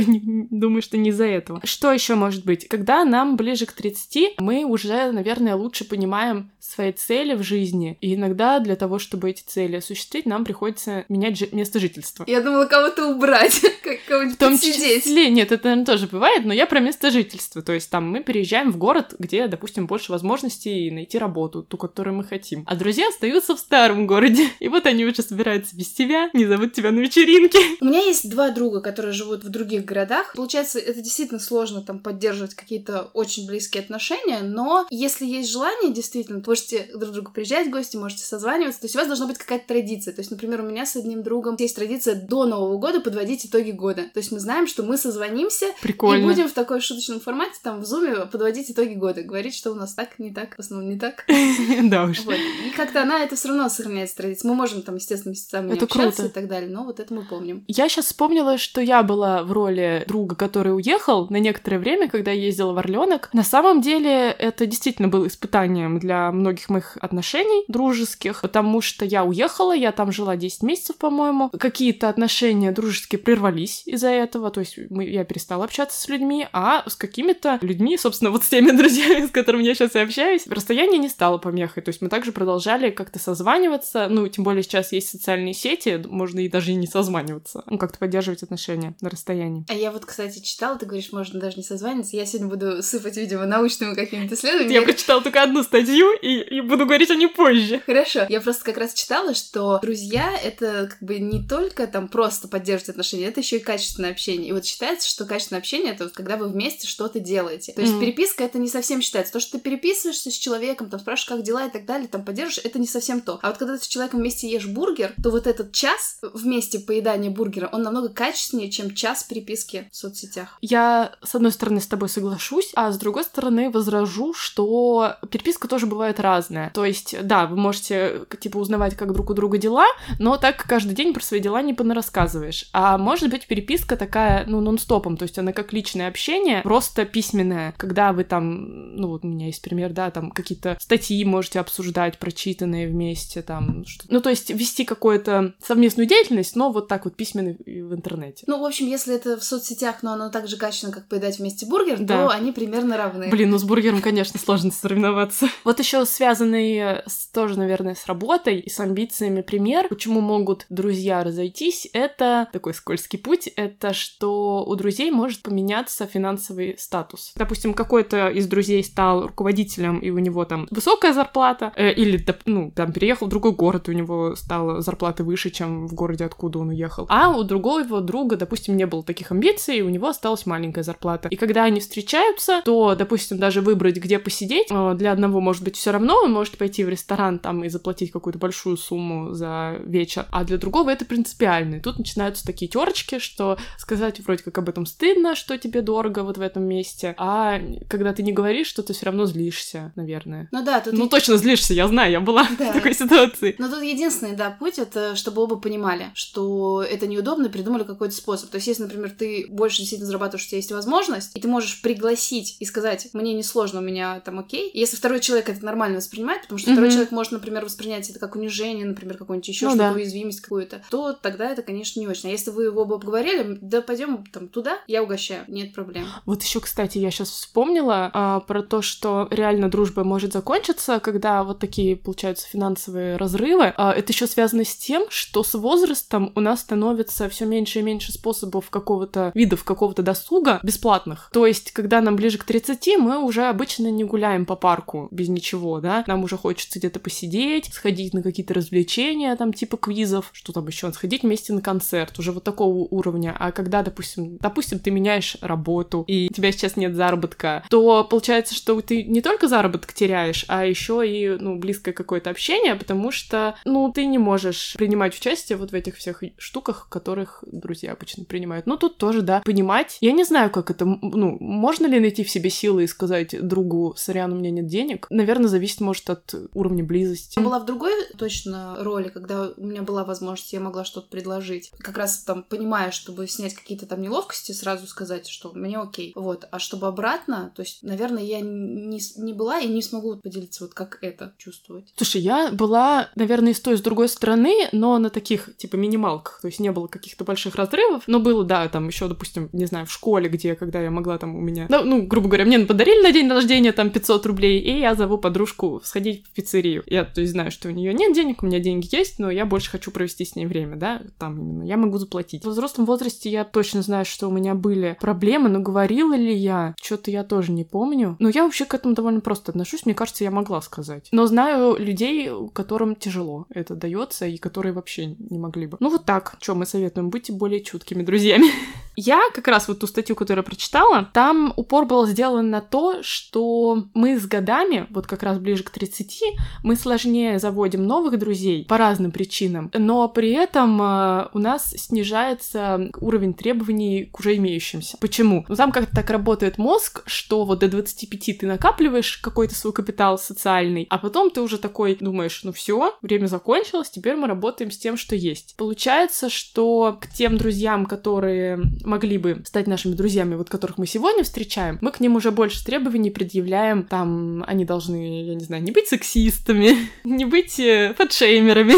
думаю, 0.50 0.82
что 0.82 0.96
не 0.96 1.10
из-за 1.10 1.26
этого. 1.26 1.60
Что 1.64 1.92
еще 1.92 2.14
может 2.14 2.44
быть? 2.44 2.68
Когда 2.68 3.04
нам 3.04 3.36
ближе 3.36 3.66
к 3.66 3.72
30, 3.72 4.38
мы 4.38 4.64
уже, 4.64 5.12
наверное, 5.12 5.54
лучше 5.54 5.84
понимаем 5.84 6.50
свои 6.60 6.92
цели 6.92 7.34
в 7.34 7.42
жизни, 7.42 7.96
и 8.00 8.14
иногда 8.14 8.58
для 8.60 8.76
того, 8.76 8.98
чтобы 8.98 9.30
эти 9.30 9.42
цели 9.42 9.76
осуществить, 9.76 10.26
нам 10.26 10.44
приходится 10.44 11.04
менять 11.08 11.52
место 11.52 11.80
жительства. 11.80 12.24
Я 12.26 12.40
думала, 12.40 12.66
кого-то 12.66 13.06
убрать, 13.06 13.60
кого-нибудь 14.08 14.34
В 14.34 14.38
том 14.38 14.58
числе, 14.72 15.30
нет, 15.30 15.52
это, 15.52 15.64
наверное, 15.64 15.86
тоже 15.86 16.06
бывает, 16.06 16.44
но 16.44 16.52
я 16.52 16.66
про 16.66 16.80
место 16.80 17.10
жительства, 17.10 17.62
то 17.62 17.72
есть 17.72 17.90
там 17.90 18.10
мы 18.10 18.22
переезжаем 18.22 18.72
в 18.72 18.78
город, 18.78 19.14
где, 19.18 19.46
допустим, 19.46 19.86
больше 19.86 20.12
возможностей 20.12 20.90
найти 20.90 21.18
работу, 21.18 21.62
ту, 21.62 21.76
которую 21.76 22.16
мы 22.16 22.24
хотим. 22.24 22.64
А 22.66 22.76
друзья 22.76 23.08
остаются 23.08 23.56
в 23.56 23.58
старом 23.58 24.06
городе, 24.06 24.48
и 24.60 24.68
вот 24.68 24.86
они 24.86 25.04
уже 25.04 25.22
собираются 25.22 25.76
без 25.76 25.88
тебя, 25.88 26.30
не 26.32 26.46
зовут 26.46 26.72
тебя 26.72 26.90
на 26.90 27.00
вечеринке. 27.00 27.58
У 27.80 27.84
меня 27.84 28.00
есть 28.00 28.28
два 28.30 28.50
друга, 28.50 28.80
которые 28.80 29.12
живут 29.12 29.44
в 29.44 29.48
других 29.48 29.84
городах. 29.84 30.32
Получается, 30.34 30.78
это 30.78 31.00
действительно 31.00 31.40
сложно 31.40 31.82
там 31.82 31.98
поддерживать 31.98 32.54
какие-то 32.54 33.10
очень 33.14 33.46
близкие 33.46 33.82
отношения, 33.82 34.40
но 34.40 34.86
если 34.90 35.26
есть 35.26 35.50
желание, 35.50 35.92
действительно, 35.92 36.42
можете 36.44 36.88
друг 36.94 37.12
другу 37.12 37.32
приезжать 37.32 37.68
в 37.68 37.70
гости, 37.70 37.96
можете 37.96 38.24
созваниваться, 38.24 38.80
то 38.80 38.86
есть 38.86 38.96
у 38.96 38.98
вас 38.98 39.06
должна 39.06 39.26
быть 39.26 39.38
какая-то 39.38 39.66
традиция. 39.68 40.12
То 40.12 40.20
есть, 40.20 40.30
например, 40.30 40.60
у 40.60 40.64
меня 40.64 40.86
с 40.86 40.96
одним 40.96 41.22
другом 41.22 41.56
есть 41.58 41.76
традиция 41.76 42.14
до 42.14 42.46
Нового 42.46 42.78
года 42.78 43.00
подводить 43.00 43.46
итоги 43.46 43.70
года. 43.70 44.04
То 44.12 44.18
есть 44.18 44.32
мы 44.32 44.40
знаем, 44.40 44.57
что 44.66 44.82
мы 44.82 44.96
созвонимся 44.96 45.66
Прикольно. 45.80 46.22
и 46.22 46.24
будем 46.24 46.48
в 46.48 46.52
такой 46.52 46.80
шуточном 46.80 47.20
формате, 47.20 47.54
там, 47.62 47.80
в 47.80 47.84
зуме 47.84 48.26
подводить 48.26 48.70
итоги 48.70 48.94
года, 48.94 49.22
говорить, 49.22 49.54
что 49.54 49.70
у 49.70 49.74
нас 49.74 49.94
так, 49.94 50.18
не 50.18 50.32
так, 50.32 50.56
в 50.56 50.60
основном 50.60 50.90
не 50.90 50.98
так. 50.98 51.24
Да 51.82 52.04
уж. 52.04 52.20
И 52.20 52.70
как-то 52.76 53.02
она 53.02 53.20
это 53.20 53.36
все 53.36 53.48
равно 53.48 53.68
сохраняет 53.68 54.14
традицию. 54.14 54.50
Мы 54.50 54.56
можем 54.56 54.82
там, 54.82 54.96
естественно, 54.96 55.30
месяцами 55.30 55.72
это 55.72 55.84
общаться 55.84 56.26
и 56.26 56.28
так 56.28 56.48
далее, 56.48 56.70
но 56.70 56.84
вот 56.84 57.00
это 57.00 57.12
мы 57.14 57.24
помним. 57.24 57.64
Я 57.66 57.88
сейчас 57.88 58.06
вспомнила, 58.06 58.58
что 58.58 58.80
я 58.80 59.02
была 59.02 59.42
в 59.42 59.52
роли 59.52 60.04
друга, 60.06 60.34
который 60.34 60.74
уехал 60.74 61.28
на 61.30 61.36
некоторое 61.36 61.78
время, 61.78 62.08
когда 62.08 62.32
я 62.32 62.44
ездила 62.44 62.72
в 62.72 62.78
Орленок. 62.78 63.30
На 63.32 63.44
самом 63.44 63.80
деле 63.80 64.30
это 64.30 64.66
действительно 64.66 65.08
было 65.08 65.26
испытанием 65.26 65.98
для 65.98 66.30
многих 66.32 66.68
моих 66.68 66.96
отношений 67.00 67.64
дружеских, 67.68 68.40
потому 68.42 68.80
что 68.80 69.04
я 69.04 69.24
уехала, 69.24 69.74
я 69.74 69.92
там 69.92 70.12
жила 70.12 70.36
10 70.36 70.62
месяцев, 70.62 70.96
по-моему. 70.96 71.50
Какие-то 71.50 72.08
отношения 72.08 72.72
дружеские 72.72 73.18
прервались 73.18 73.82
из-за 73.86 74.08
этого, 74.08 74.37
то 74.50 74.60
есть 74.60 74.78
мы, 74.90 75.04
я 75.04 75.24
перестала 75.24 75.64
общаться 75.64 76.00
с 76.00 76.08
людьми, 76.08 76.46
а 76.52 76.88
с 76.88 76.96
какими-то 76.96 77.58
людьми, 77.62 77.96
собственно, 77.98 78.30
вот 78.30 78.44
с 78.44 78.48
теми 78.48 78.70
друзьями, 78.76 79.26
с 79.26 79.30
которыми 79.30 79.62
я 79.62 79.74
сейчас 79.74 79.94
и 79.94 79.98
общаюсь, 79.98 80.46
расстояние 80.46 80.98
не 80.98 81.08
стало 81.08 81.38
помехой, 81.38 81.82
то 81.82 81.90
есть 81.90 82.00
мы 82.00 82.08
также 82.08 82.32
продолжали 82.32 82.90
как-то 82.90 83.18
созваниваться, 83.18 84.08
ну, 84.08 84.26
тем 84.28 84.44
более 84.44 84.62
сейчас 84.62 84.92
есть 84.92 85.08
социальные 85.08 85.54
сети, 85.54 86.02
можно 86.06 86.40
и 86.40 86.48
даже 86.48 86.72
и 86.72 86.74
не 86.74 86.86
созваниваться, 86.86 87.62
ну, 87.66 87.78
как-то 87.78 87.98
поддерживать 87.98 88.42
отношения 88.42 88.94
на 89.00 89.10
расстоянии. 89.10 89.64
А 89.68 89.74
я 89.74 89.90
вот, 89.90 90.04
кстати, 90.04 90.40
читала, 90.40 90.78
ты 90.78 90.86
говоришь, 90.86 91.12
можно 91.12 91.40
даже 91.40 91.56
не 91.56 91.62
созваниваться, 91.62 92.16
я 92.16 92.26
сегодня 92.26 92.48
буду 92.48 92.82
сыпать, 92.82 93.16
видимо, 93.16 93.46
научными 93.46 93.94
какими-то 93.94 94.34
исследованиями. 94.34 94.72
Я 94.74 94.82
прочитала 94.82 95.22
только 95.22 95.42
одну 95.42 95.62
статью 95.62 96.12
и, 96.20 96.40
и 96.40 96.60
буду 96.60 96.86
говорить 96.86 97.10
о 97.10 97.14
ней 97.14 97.28
позже. 97.28 97.80
Хорошо. 97.86 98.26
Я 98.28 98.40
просто 98.40 98.64
как 98.64 98.78
раз 98.78 98.94
читала, 98.94 99.34
что 99.34 99.78
друзья— 99.82 100.38
это 100.42 100.88
как 100.90 101.02
бы 101.02 101.18
не 101.18 101.46
только 101.46 101.86
там 101.86 102.08
просто 102.08 102.48
поддерживать 102.48 102.90
отношения, 102.90 103.26
это 103.26 103.40
еще 103.40 103.56
и 103.56 103.60
качественное 103.60 104.10
общение. 104.10 104.27
И 104.36 104.52
вот 104.52 104.64
считается, 104.64 105.08
что 105.08 105.24
качественное 105.24 105.60
общение— 105.60 105.92
это 105.94 106.04
вот 106.04 106.12
когда 106.12 106.36
вы 106.36 106.48
вместе 106.48 106.86
что-то 106.86 107.20
делаете. 107.20 107.72
То 107.72 107.80
есть 107.80 107.94
mm. 107.94 108.00
переписка— 108.00 108.44
это 108.44 108.58
не 108.58 108.68
совсем 108.68 109.00
считается. 109.00 109.32
То, 109.32 109.40
что 109.40 109.52
ты 109.52 109.58
переписываешься 109.58 110.30
с 110.30 110.34
человеком, 110.34 110.90
там 110.90 111.00
спрашиваешь, 111.00 111.28
как 111.28 111.42
дела 111.42 111.66
и 111.66 111.70
так 111.70 111.84
далее, 111.84 112.08
там 112.08 112.24
поддерживаешь, 112.24 112.64
это 112.64 112.78
не 112.78 112.86
совсем 112.86 113.20
то. 113.20 113.38
А 113.42 113.48
вот 113.48 113.58
когда 113.58 113.76
ты 113.76 113.84
с 113.84 113.88
человеком 113.88 114.20
вместе 114.20 114.50
ешь 114.50 114.66
бургер, 114.66 115.14
то 115.22 115.30
вот 115.30 115.46
этот 115.46 115.72
час 115.72 116.18
вместе 116.22 116.78
поедания 116.78 117.30
бургера, 117.30 117.68
он 117.72 117.82
намного 117.82 118.08
качественнее, 118.08 118.70
чем 118.70 118.94
час 118.94 119.24
переписки 119.24 119.88
в 119.92 119.96
соцсетях. 119.96 120.58
Я, 120.60 121.12
с 121.22 121.34
одной 121.34 121.52
стороны, 121.52 121.80
с 121.80 121.86
тобой 121.86 122.08
соглашусь, 122.08 122.72
а 122.74 122.92
с 122.92 122.98
другой 122.98 123.24
стороны 123.24 123.70
возражу, 123.70 124.34
что 124.34 125.16
переписка 125.30 125.68
тоже 125.68 125.86
бывает 125.86 126.20
разная. 126.20 126.70
То 126.74 126.84
есть, 126.84 127.16
да, 127.22 127.46
вы 127.46 127.56
можете, 127.56 128.26
типа, 128.40 128.58
узнавать, 128.58 128.96
как 128.96 129.12
друг 129.12 129.30
у 129.30 129.34
друга 129.34 129.58
дела, 129.58 129.86
но 130.18 130.36
так 130.36 130.64
каждый 130.66 130.94
день 130.94 131.14
про 131.14 131.22
свои 131.22 131.40
дела 131.40 131.62
не 131.62 131.74
понарассказываешь. 131.74 132.68
А 132.72 132.98
может 132.98 133.30
быть, 133.30 133.46
переписка 133.46 133.96
такая, 133.96 134.17
ну, 134.46 134.60
нон-стопом, 134.60 135.16
то 135.16 135.24
есть 135.24 135.38
она 135.38 135.52
как 135.52 135.72
личное 135.72 136.08
общение, 136.08 136.62
просто 136.62 137.04
письменное, 137.04 137.74
когда 137.76 138.12
вы 138.12 138.24
там, 138.24 138.96
ну, 138.96 139.08
вот 139.08 139.24
у 139.24 139.28
меня 139.28 139.46
есть 139.46 139.62
пример, 139.62 139.92
да, 139.92 140.10
там 140.10 140.30
какие-то 140.30 140.76
статьи 140.80 141.24
можете 141.24 141.60
обсуждать, 141.60 142.18
прочитанные 142.18 142.88
вместе, 142.88 143.42
там, 143.42 143.84
что 143.86 144.06
ну, 144.08 144.20
то 144.20 144.30
есть 144.30 144.50
вести 144.50 144.84
какую-то 144.84 145.54
совместную 145.62 146.06
деятельность, 146.06 146.56
но 146.56 146.70
вот 146.70 146.88
так 146.88 147.04
вот 147.04 147.16
письменно 147.16 147.56
в 147.66 147.94
интернете. 147.94 148.44
Ну, 148.46 148.60
в 148.60 148.64
общем, 148.64 148.86
если 148.86 149.14
это 149.14 149.38
в 149.38 149.44
соцсетях, 149.44 150.02
но 150.02 150.12
оно 150.12 150.30
так 150.30 150.48
же 150.48 150.56
качественно, 150.56 150.92
как 150.92 151.08
поедать 151.08 151.38
вместе 151.38 151.66
бургер, 151.66 151.98
да. 152.00 152.26
то 152.26 152.30
они 152.30 152.52
примерно 152.52 152.96
равны. 152.96 153.28
Блин, 153.30 153.50
ну 153.50 153.58
с 153.58 153.64
бургером, 153.64 154.00
конечно, 154.00 154.38
сложно 154.38 154.70
соревноваться. 154.70 155.48
Вот 155.64 155.80
еще 155.80 156.06
связанный 156.06 157.02
с, 157.06 157.28
тоже, 157.32 157.58
наверное, 157.58 157.94
с 157.94 158.06
работой 158.06 158.60
и 158.60 158.70
с 158.70 158.80
амбициями 158.80 159.42
пример, 159.42 159.88
почему 159.88 160.20
могут 160.20 160.66
друзья 160.70 161.22
разойтись, 161.22 161.88
это 161.92 162.48
такой 162.52 162.74
скользкий 162.74 163.18
путь, 163.18 163.48
это 163.48 163.92
что 164.08 164.64
у 164.64 164.74
друзей 164.74 165.10
может 165.10 165.42
поменяться 165.42 166.06
финансовый 166.06 166.76
статус. 166.78 167.32
Допустим, 167.36 167.74
какой-то 167.74 168.28
из 168.28 168.46
друзей 168.46 168.82
стал 168.82 169.26
руководителем, 169.26 169.98
и 169.98 170.10
у 170.10 170.18
него 170.18 170.44
там 170.44 170.66
высокая 170.70 171.12
зарплата, 171.12 171.72
э, 171.76 171.92
или, 171.92 172.24
ну, 172.46 172.72
там, 172.74 172.92
переехал 172.92 173.26
в 173.26 173.30
другой 173.30 173.52
город, 173.52 173.88
и 173.88 173.92
у 173.92 173.94
него 173.94 174.34
стала 174.34 174.80
зарплата 174.80 175.24
выше, 175.24 175.50
чем 175.50 175.86
в 175.86 175.94
городе, 175.94 176.24
откуда 176.24 176.58
он 176.58 176.70
уехал. 176.70 177.06
А 177.08 177.36
у 177.36 177.42
другого 177.42 177.80
его 177.80 178.00
друга, 178.00 178.36
допустим, 178.36 178.76
не 178.76 178.86
было 178.86 179.02
таких 179.02 179.30
амбиций, 179.30 179.78
и 179.78 179.82
у 179.82 179.88
него 179.88 180.08
осталась 180.08 180.46
маленькая 180.46 180.82
зарплата. 180.82 181.28
И 181.28 181.36
когда 181.36 181.64
они 181.64 181.80
встречаются, 181.80 182.62
то, 182.64 182.94
допустим, 182.94 183.38
даже 183.38 183.60
выбрать, 183.60 183.96
где 183.96 184.18
посидеть, 184.18 184.68
э, 184.70 184.94
для 184.94 185.12
одного 185.12 185.40
может 185.40 185.62
быть 185.62 185.76
все 185.76 185.90
равно, 185.90 186.22
он 186.24 186.32
может 186.32 186.56
пойти 186.56 186.82
в 186.82 186.88
ресторан 186.88 187.38
там 187.38 187.62
и 187.64 187.68
заплатить 187.68 188.10
какую-то 188.10 188.38
большую 188.38 188.76
сумму 188.76 189.34
за 189.34 189.76
вечер, 189.84 190.26
а 190.30 190.44
для 190.44 190.56
другого 190.56 190.90
это 190.90 191.04
принципиально. 191.04 191.76
И 191.76 191.80
тут 191.80 191.98
начинаются 191.98 192.44
такие 192.44 192.70
терочки, 192.70 193.18
что 193.18 193.58
сказать 193.76 193.97
вроде 193.98 194.42
как 194.42 194.56
об 194.58 194.68
этом 194.68 194.86
стыдно, 194.86 195.34
что 195.34 195.56
тебе 195.58 195.82
дорого 195.82 196.22
вот 196.22 196.38
в 196.38 196.40
этом 196.40 196.64
месте, 196.64 197.14
а 197.18 197.60
когда 197.88 198.12
ты 198.12 198.22
не 198.22 198.32
говоришь, 198.32 198.66
что 198.66 198.82
ты 198.82 198.92
все 198.92 199.06
равно 199.06 199.26
злишься, 199.26 199.92
наверное. 199.96 200.48
Ну 200.52 200.64
да, 200.64 200.80
тут... 200.80 200.94
Ну 200.94 201.08
точно 201.08 201.36
злишься, 201.36 201.74
я 201.74 201.88
знаю, 201.88 202.12
я 202.12 202.20
была 202.20 202.46
да. 202.58 202.70
в 202.70 202.74
такой 202.74 202.94
ситуации. 202.94 203.56
Но 203.58 203.68
тут 203.68 203.82
единственный, 203.82 204.36
да, 204.36 204.50
путь, 204.50 204.78
это 204.78 205.16
чтобы 205.16 205.42
оба 205.42 205.56
понимали, 205.56 206.10
что 206.14 206.82
это 206.82 207.06
неудобно, 207.06 207.46
и 207.46 207.50
придумали 207.50 207.84
какой-то 207.84 208.14
способ. 208.14 208.50
То 208.50 208.56
есть, 208.56 208.66
если, 208.66 208.82
например, 208.82 209.10
ты 209.10 209.46
больше 209.48 209.78
действительно 209.78 210.06
зарабатываешь, 210.06 210.46
у 210.46 210.48
тебя 210.48 210.58
есть 210.58 210.72
возможность, 210.72 211.36
и 211.36 211.40
ты 211.40 211.48
можешь 211.48 211.80
пригласить 211.82 212.56
и 212.60 212.64
сказать, 212.64 213.08
мне 213.12 213.34
не 213.34 213.42
сложно, 213.42 213.80
у 213.80 213.82
меня 213.82 214.20
там 214.20 214.38
окей. 214.38 214.70
И 214.70 214.78
если 214.78 214.96
второй 214.96 215.20
человек 215.20 215.48
это 215.48 215.64
нормально 215.64 215.96
воспринимает, 215.96 216.42
потому 216.42 216.58
что 216.58 216.70
mm-hmm. 216.70 216.74
второй 216.74 216.90
человек 216.90 217.10
может, 217.10 217.32
например, 217.32 217.64
воспринять 217.64 218.08
это 218.10 218.18
как 218.18 218.36
унижение, 218.36 218.86
например, 218.86 219.16
какую-нибудь 219.16 219.48
еще 219.48 219.66
ну, 219.66 219.70
что-то, 219.72 219.90
да. 219.90 219.94
уязвимость 219.94 220.40
какую-то, 220.40 220.82
то 220.90 221.12
тогда 221.12 221.50
это, 221.50 221.62
конечно, 221.62 222.00
не 222.00 222.06
очень. 222.06 222.28
А 222.28 222.32
если 222.32 222.50
вы 222.50 222.70
оба 222.70 222.96
обговорили, 222.96 223.58
да 223.60 223.80
пойдем 223.88 224.22
там 224.30 224.48
туда, 224.48 224.80
я 224.86 225.02
угощаю, 225.02 225.44
нет 225.48 225.72
проблем. 225.72 226.04
Вот 226.26 226.42
еще, 226.42 226.60
кстати, 226.60 226.98
я 226.98 227.10
сейчас 227.10 227.30
вспомнила 227.30 228.10
а, 228.12 228.40
про 228.40 228.62
то, 228.62 228.82
что 228.82 229.28
реально 229.30 229.70
дружба 229.70 230.04
может 230.04 230.34
закончиться, 230.34 231.00
когда 231.00 231.42
вот 231.42 231.58
такие 231.58 231.96
получаются 231.96 232.46
финансовые 232.46 233.16
разрывы. 233.16 233.72
А, 233.78 233.94
это 233.94 234.12
еще 234.12 234.26
связано 234.26 234.66
с 234.66 234.76
тем, 234.76 235.06
что 235.08 235.42
с 235.42 235.54
возрастом 235.54 236.32
у 236.34 236.40
нас 236.40 236.60
становится 236.60 237.30
все 237.30 237.46
меньше 237.46 237.78
и 237.78 237.82
меньше 237.82 238.12
способов 238.12 238.68
какого-то 238.68 239.32
видов 239.34 239.64
какого-то 239.64 240.02
досуга 240.02 240.60
бесплатных. 240.62 241.30
То 241.32 241.46
есть, 241.46 241.72
когда 241.72 242.02
нам 242.02 242.16
ближе 242.16 242.36
к 242.36 242.44
30, 242.44 242.98
мы 242.98 243.24
уже 243.24 243.46
обычно 243.46 243.90
не 243.90 244.04
гуляем 244.04 244.44
по 244.44 244.54
парку 244.54 245.08
без 245.10 245.30
ничего, 245.30 245.80
да, 245.80 246.04
нам 246.06 246.24
уже 246.24 246.36
хочется 246.36 246.78
где-то 246.78 247.00
посидеть, 247.00 247.72
сходить 247.72 248.12
на 248.12 248.22
какие-то 248.22 248.52
развлечения, 248.52 249.34
там, 249.36 249.54
типа 249.54 249.78
квизов, 249.78 250.28
что 250.34 250.52
там 250.52 250.66
еще, 250.66 250.92
сходить 250.92 251.22
вместе 251.22 251.54
на 251.54 251.62
концерт, 251.62 252.18
уже 252.18 252.32
вот 252.32 252.44
такого 252.44 252.86
уровня. 252.90 253.34
А 253.38 253.50
когда, 253.50 253.77
допустим, 253.82 254.36
допустим, 254.38 254.78
ты 254.78 254.90
меняешь 254.90 255.36
работу, 255.40 256.04
и 256.06 256.28
у 256.30 256.34
тебя 256.34 256.52
сейчас 256.52 256.76
нет 256.76 256.94
заработка, 256.94 257.64
то 257.70 258.04
получается, 258.04 258.54
что 258.54 258.80
ты 258.80 259.04
не 259.04 259.20
только 259.20 259.48
заработок 259.48 259.92
теряешь, 259.92 260.44
а 260.48 260.64
еще 260.64 261.08
и, 261.08 261.28
ну, 261.38 261.58
близкое 261.58 261.92
какое-то 261.92 262.30
общение, 262.30 262.74
потому 262.74 263.10
что, 263.10 263.56
ну, 263.64 263.90
ты 263.92 264.06
не 264.06 264.18
можешь 264.18 264.74
принимать 264.76 265.16
участие 265.16 265.58
вот 265.58 265.70
в 265.70 265.74
этих 265.74 265.96
всех 265.96 266.22
штуках, 266.36 266.88
которых 266.88 267.44
друзья 267.46 267.92
обычно 267.92 268.24
принимают. 268.24 268.66
Ну, 268.66 268.76
тут 268.76 268.98
тоже, 268.98 269.22
да, 269.22 269.40
понимать. 269.44 269.98
Я 270.00 270.12
не 270.12 270.24
знаю, 270.24 270.50
как 270.50 270.70
это, 270.70 270.84
ну, 270.84 271.36
можно 271.40 271.86
ли 271.86 272.00
найти 272.00 272.24
в 272.24 272.30
себе 272.30 272.50
силы 272.50 272.84
и 272.84 272.86
сказать 272.86 273.34
другу, 273.40 273.94
сорян, 273.96 274.32
у 274.32 274.36
меня 274.36 274.50
нет 274.50 274.66
денег. 274.66 275.06
Наверное, 275.10 275.48
зависит, 275.48 275.80
может, 275.80 276.08
от 276.10 276.34
уровня 276.54 276.84
близости. 276.84 277.38
Я 277.38 277.44
была 277.44 277.58
в 277.58 277.64
другой 277.64 277.92
точно 278.16 278.76
роли, 278.82 279.08
когда 279.08 279.50
у 279.56 279.64
меня 279.64 279.82
была 279.82 280.04
возможность, 280.04 280.52
я 280.52 280.60
могла 280.60 280.84
что-то 280.84 281.08
предложить. 281.08 281.70
Как 281.78 281.96
раз 281.96 282.18
там, 282.24 282.42
понимая, 282.42 282.90
чтобы 282.90 283.26
снять 283.26 283.54
какие-то 283.68 283.86
там 283.86 284.00
неловкости, 284.00 284.52
сразу 284.52 284.86
сказать, 284.86 285.28
что 285.28 285.52
мне 285.52 285.78
окей. 285.78 286.12
Вот. 286.14 286.48
А 286.50 286.58
чтобы 286.58 286.86
обратно, 286.86 287.52
то 287.54 287.60
есть, 287.60 287.82
наверное, 287.82 288.22
я 288.22 288.40
не, 288.40 288.98
не 289.16 289.32
была 289.34 289.60
и 289.60 289.68
не 289.68 289.82
смогу 289.82 290.16
поделиться, 290.16 290.64
вот 290.64 290.72
как 290.72 290.98
это 291.02 291.34
чувствовать. 291.36 291.92
Слушай, 291.96 292.22
я 292.22 292.50
была, 292.50 293.10
наверное, 293.14 293.52
с 293.52 293.60
той, 293.60 293.76
с 293.76 293.82
другой 293.82 294.08
стороны, 294.08 294.68
но 294.72 294.98
на 294.98 295.10
таких, 295.10 295.54
типа, 295.58 295.76
минималках. 295.76 296.40
То 296.40 296.48
есть 296.48 296.60
не 296.60 296.72
было 296.72 296.86
каких-то 296.86 297.24
больших 297.24 297.56
разрывов, 297.56 298.04
но 298.06 298.20
было, 298.20 298.42
да, 298.42 298.66
там 298.68 298.88
еще, 298.88 299.06
допустим, 299.06 299.50
не 299.52 299.66
знаю, 299.66 299.84
в 299.84 299.92
школе, 299.92 300.28
где, 300.30 300.54
когда 300.54 300.80
я 300.80 300.90
могла 300.90 301.18
там 301.18 301.36
у 301.36 301.40
меня... 301.40 301.66
Ну, 301.68 301.84
ну 301.84 302.06
грубо 302.06 302.28
говоря, 302.28 302.46
мне 302.46 302.60
подарили 302.60 303.02
на 303.02 303.12
день 303.12 303.28
рождения 303.28 303.72
там 303.72 303.90
500 303.90 304.24
рублей, 304.24 304.60
и 304.60 304.80
я 304.80 304.94
зову 304.94 305.18
подружку 305.18 305.80
сходить 305.84 306.26
в 306.26 306.30
пиццерию. 306.30 306.82
Я, 306.86 307.04
то 307.04 307.20
есть, 307.20 307.32
знаю, 307.32 307.50
что 307.50 307.68
у 307.68 307.72
нее 307.72 307.92
нет 307.92 308.14
денег, 308.14 308.42
у 308.42 308.46
меня 308.46 308.60
деньги 308.60 308.88
есть, 308.96 309.18
но 309.18 309.30
я 309.30 309.44
больше 309.44 309.70
хочу 309.70 309.90
провести 309.90 310.24
с 310.24 310.36
ней 310.36 310.46
время, 310.46 310.76
да, 310.76 311.02
там 311.18 311.38
именно. 311.38 311.64
Я 311.64 311.76
могу 311.76 311.98
заплатить. 311.98 312.44
В 312.44 312.48
взрослом 312.48 312.86
возрасте 312.86 313.30
я 313.30 313.44
точно 313.58 313.82
знаю, 313.82 314.04
что 314.04 314.28
у 314.28 314.30
меня 314.30 314.54
были 314.54 314.96
проблемы, 315.00 315.48
но 315.48 315.58
говорила 315.58 316.14
ли 316.14 316.32
я? 316.32 316.76
Что-то 316.80 317.10
я 317.10 317.24
тоже 317.24 317.50
не 317.50 317.64
помню. 317.64 318.14
Но 318.20 318.28
я 318.28 318.44
вообще 318.44 318.66
к 318.66 318.74
этому 318.74 318.94
довольно 318.94 319.20
просто 319.20 319.50
отношусь. 319.50 319.84
Мне 319.84 319.96
кажется, 319.96 320.22
я 320.22 320.30
могла 320.30 320.60
сказать. 320.60 321.08
Но 321.10 321.26
знаю 321.26 321.76
людей, 321.76 322.30
которым 322.52 322.94
тяжело 322.94 323.46
это 323.50 323.74
дается, 323.74 324.26
и 324.26 324.36
которые 324.36 324.72
вообще 324.72 325.16
не 325.18 325.40
могли 325.40 325.66
бы. 325.66 325.76
Ну 325.80 325.90
вот 325.90 326.04
так. 326.04 326.36
Что 326.40 326.54
мы 326.54 326.66
советуем? 326.66 327.10
Будьте 327.10 327.32
более 327.32 327.60
чуткими 327.64 328.04
друзьями. 328.04 328.46
Я 329.00 329.30
как 329.32 329.46
раз 329.46 329.68
вот 329.68 329.78
ту 329.78 329.86
статью, 329.86 330.16
которую 330.16 330.42
я 330.42 330.46
прочитала, 330.46 331.08
там 331.12 331.52
упор 331.54 331.86
был 331.86 332.04
сделан 332.08 332.50
на 332.50 332.60
то, 332.60 333.00
что 333.04 333.84
мы 333.94 334.18
с 334.18 334.26
годами, 334.26 334.88
вот 334.90 335.06
как 335.06 335.22
раз 335.22 335.38
ближе 335.38 335.62
к 335.62 335.70
30, 335.70 336.24
мы 336.64 336.74
сложнее 336.74 337.38
заводим 337.38 337.86
новых 337.86 338.18
друзей 338.18 338.64
по 338.64 338.76
разным 338.76 339.12
причинам, 339.12 339.70
но 339.72 340.08
при 340.08 340.32
этом 340.32 340.82
э, 340.82 341.28
у 341.32 341.38
нас 341.38 341.70
снижается 341.76 342.90
уровень 343.00 343.34
требований 343.34 344.06
к 344.06 344.18
уже 344.18 344.34
имеющимся. 344.34 344.96
Почему? 345.00 345.46
Ну 345.48 345.54
там 345.54 345.70
как-то 345.70 345.94
так 345.94 346.10
работает 346.10 346.58
мозг, 346.58 347.04
что 347.06 347.44
вот 347.44 347.60
до 347.60 347.68
25 347.68 348.38
ты 348.40 348.46
накапливаешь 348.48 349.18
какой-то 349.18 349.54
свой 349.54 349.72
капитал 349.72 350.18
социальный, 350.18 350.88
а 350.90 350.98
потом 350.98 351.30
ты 351.30 351.40
уже 351.40 351.58
такой 351.58 351.94
думаешь, 351.94 352.42
ну 352.42 352.52
все, 352.52 352.96
время 353.02 353.26
закончилось, 353.26 353.90
теперь 353.90 354.16
мы 354.16 354.26
работаем 354.26 354.72
с 354.72 354.76
тем, 354.76 354.96
что 354.96 355.14
есть. 355.14 355.54
Получается, 355.56 356.28
что 356.28 356.98
к 357.00 357.06
тем 357.06 357.36
друзьям, 357.36 357.86
которые 357.86 358.60
могли 358.88 359.18
бы 359.18 359.42
стать 359.44 359.66
нашими 359.66 359.94
друзьями, 359.94 360.34
вот 360.34 360.48
которых 360.48 360.78
мы 360.78 360.86
сегодня 360.86 361.22
встречаем, 361.22 361.78
мы 361.80 361.92
к 361.92 362.00
ним 362.00 362.16
уже 362.16 362.30
больше 362.30 362.64
требований 362.64 363.10
предъявляем, 363.10 363.84
там, 363.84 364.44
они 364.46 364.64
должны, 364.64 365.24
я 365.24 365.34
не 365.34 365.44
знаю, 365.44 365.62
не 365.62 365.70
быть 365.70 365.88
сексистами, 365.88 366.76
не 367.04 367.24
быть 367.24 367.60
э, 367.60 367.94
фэтшеймерами. 367.96 368.74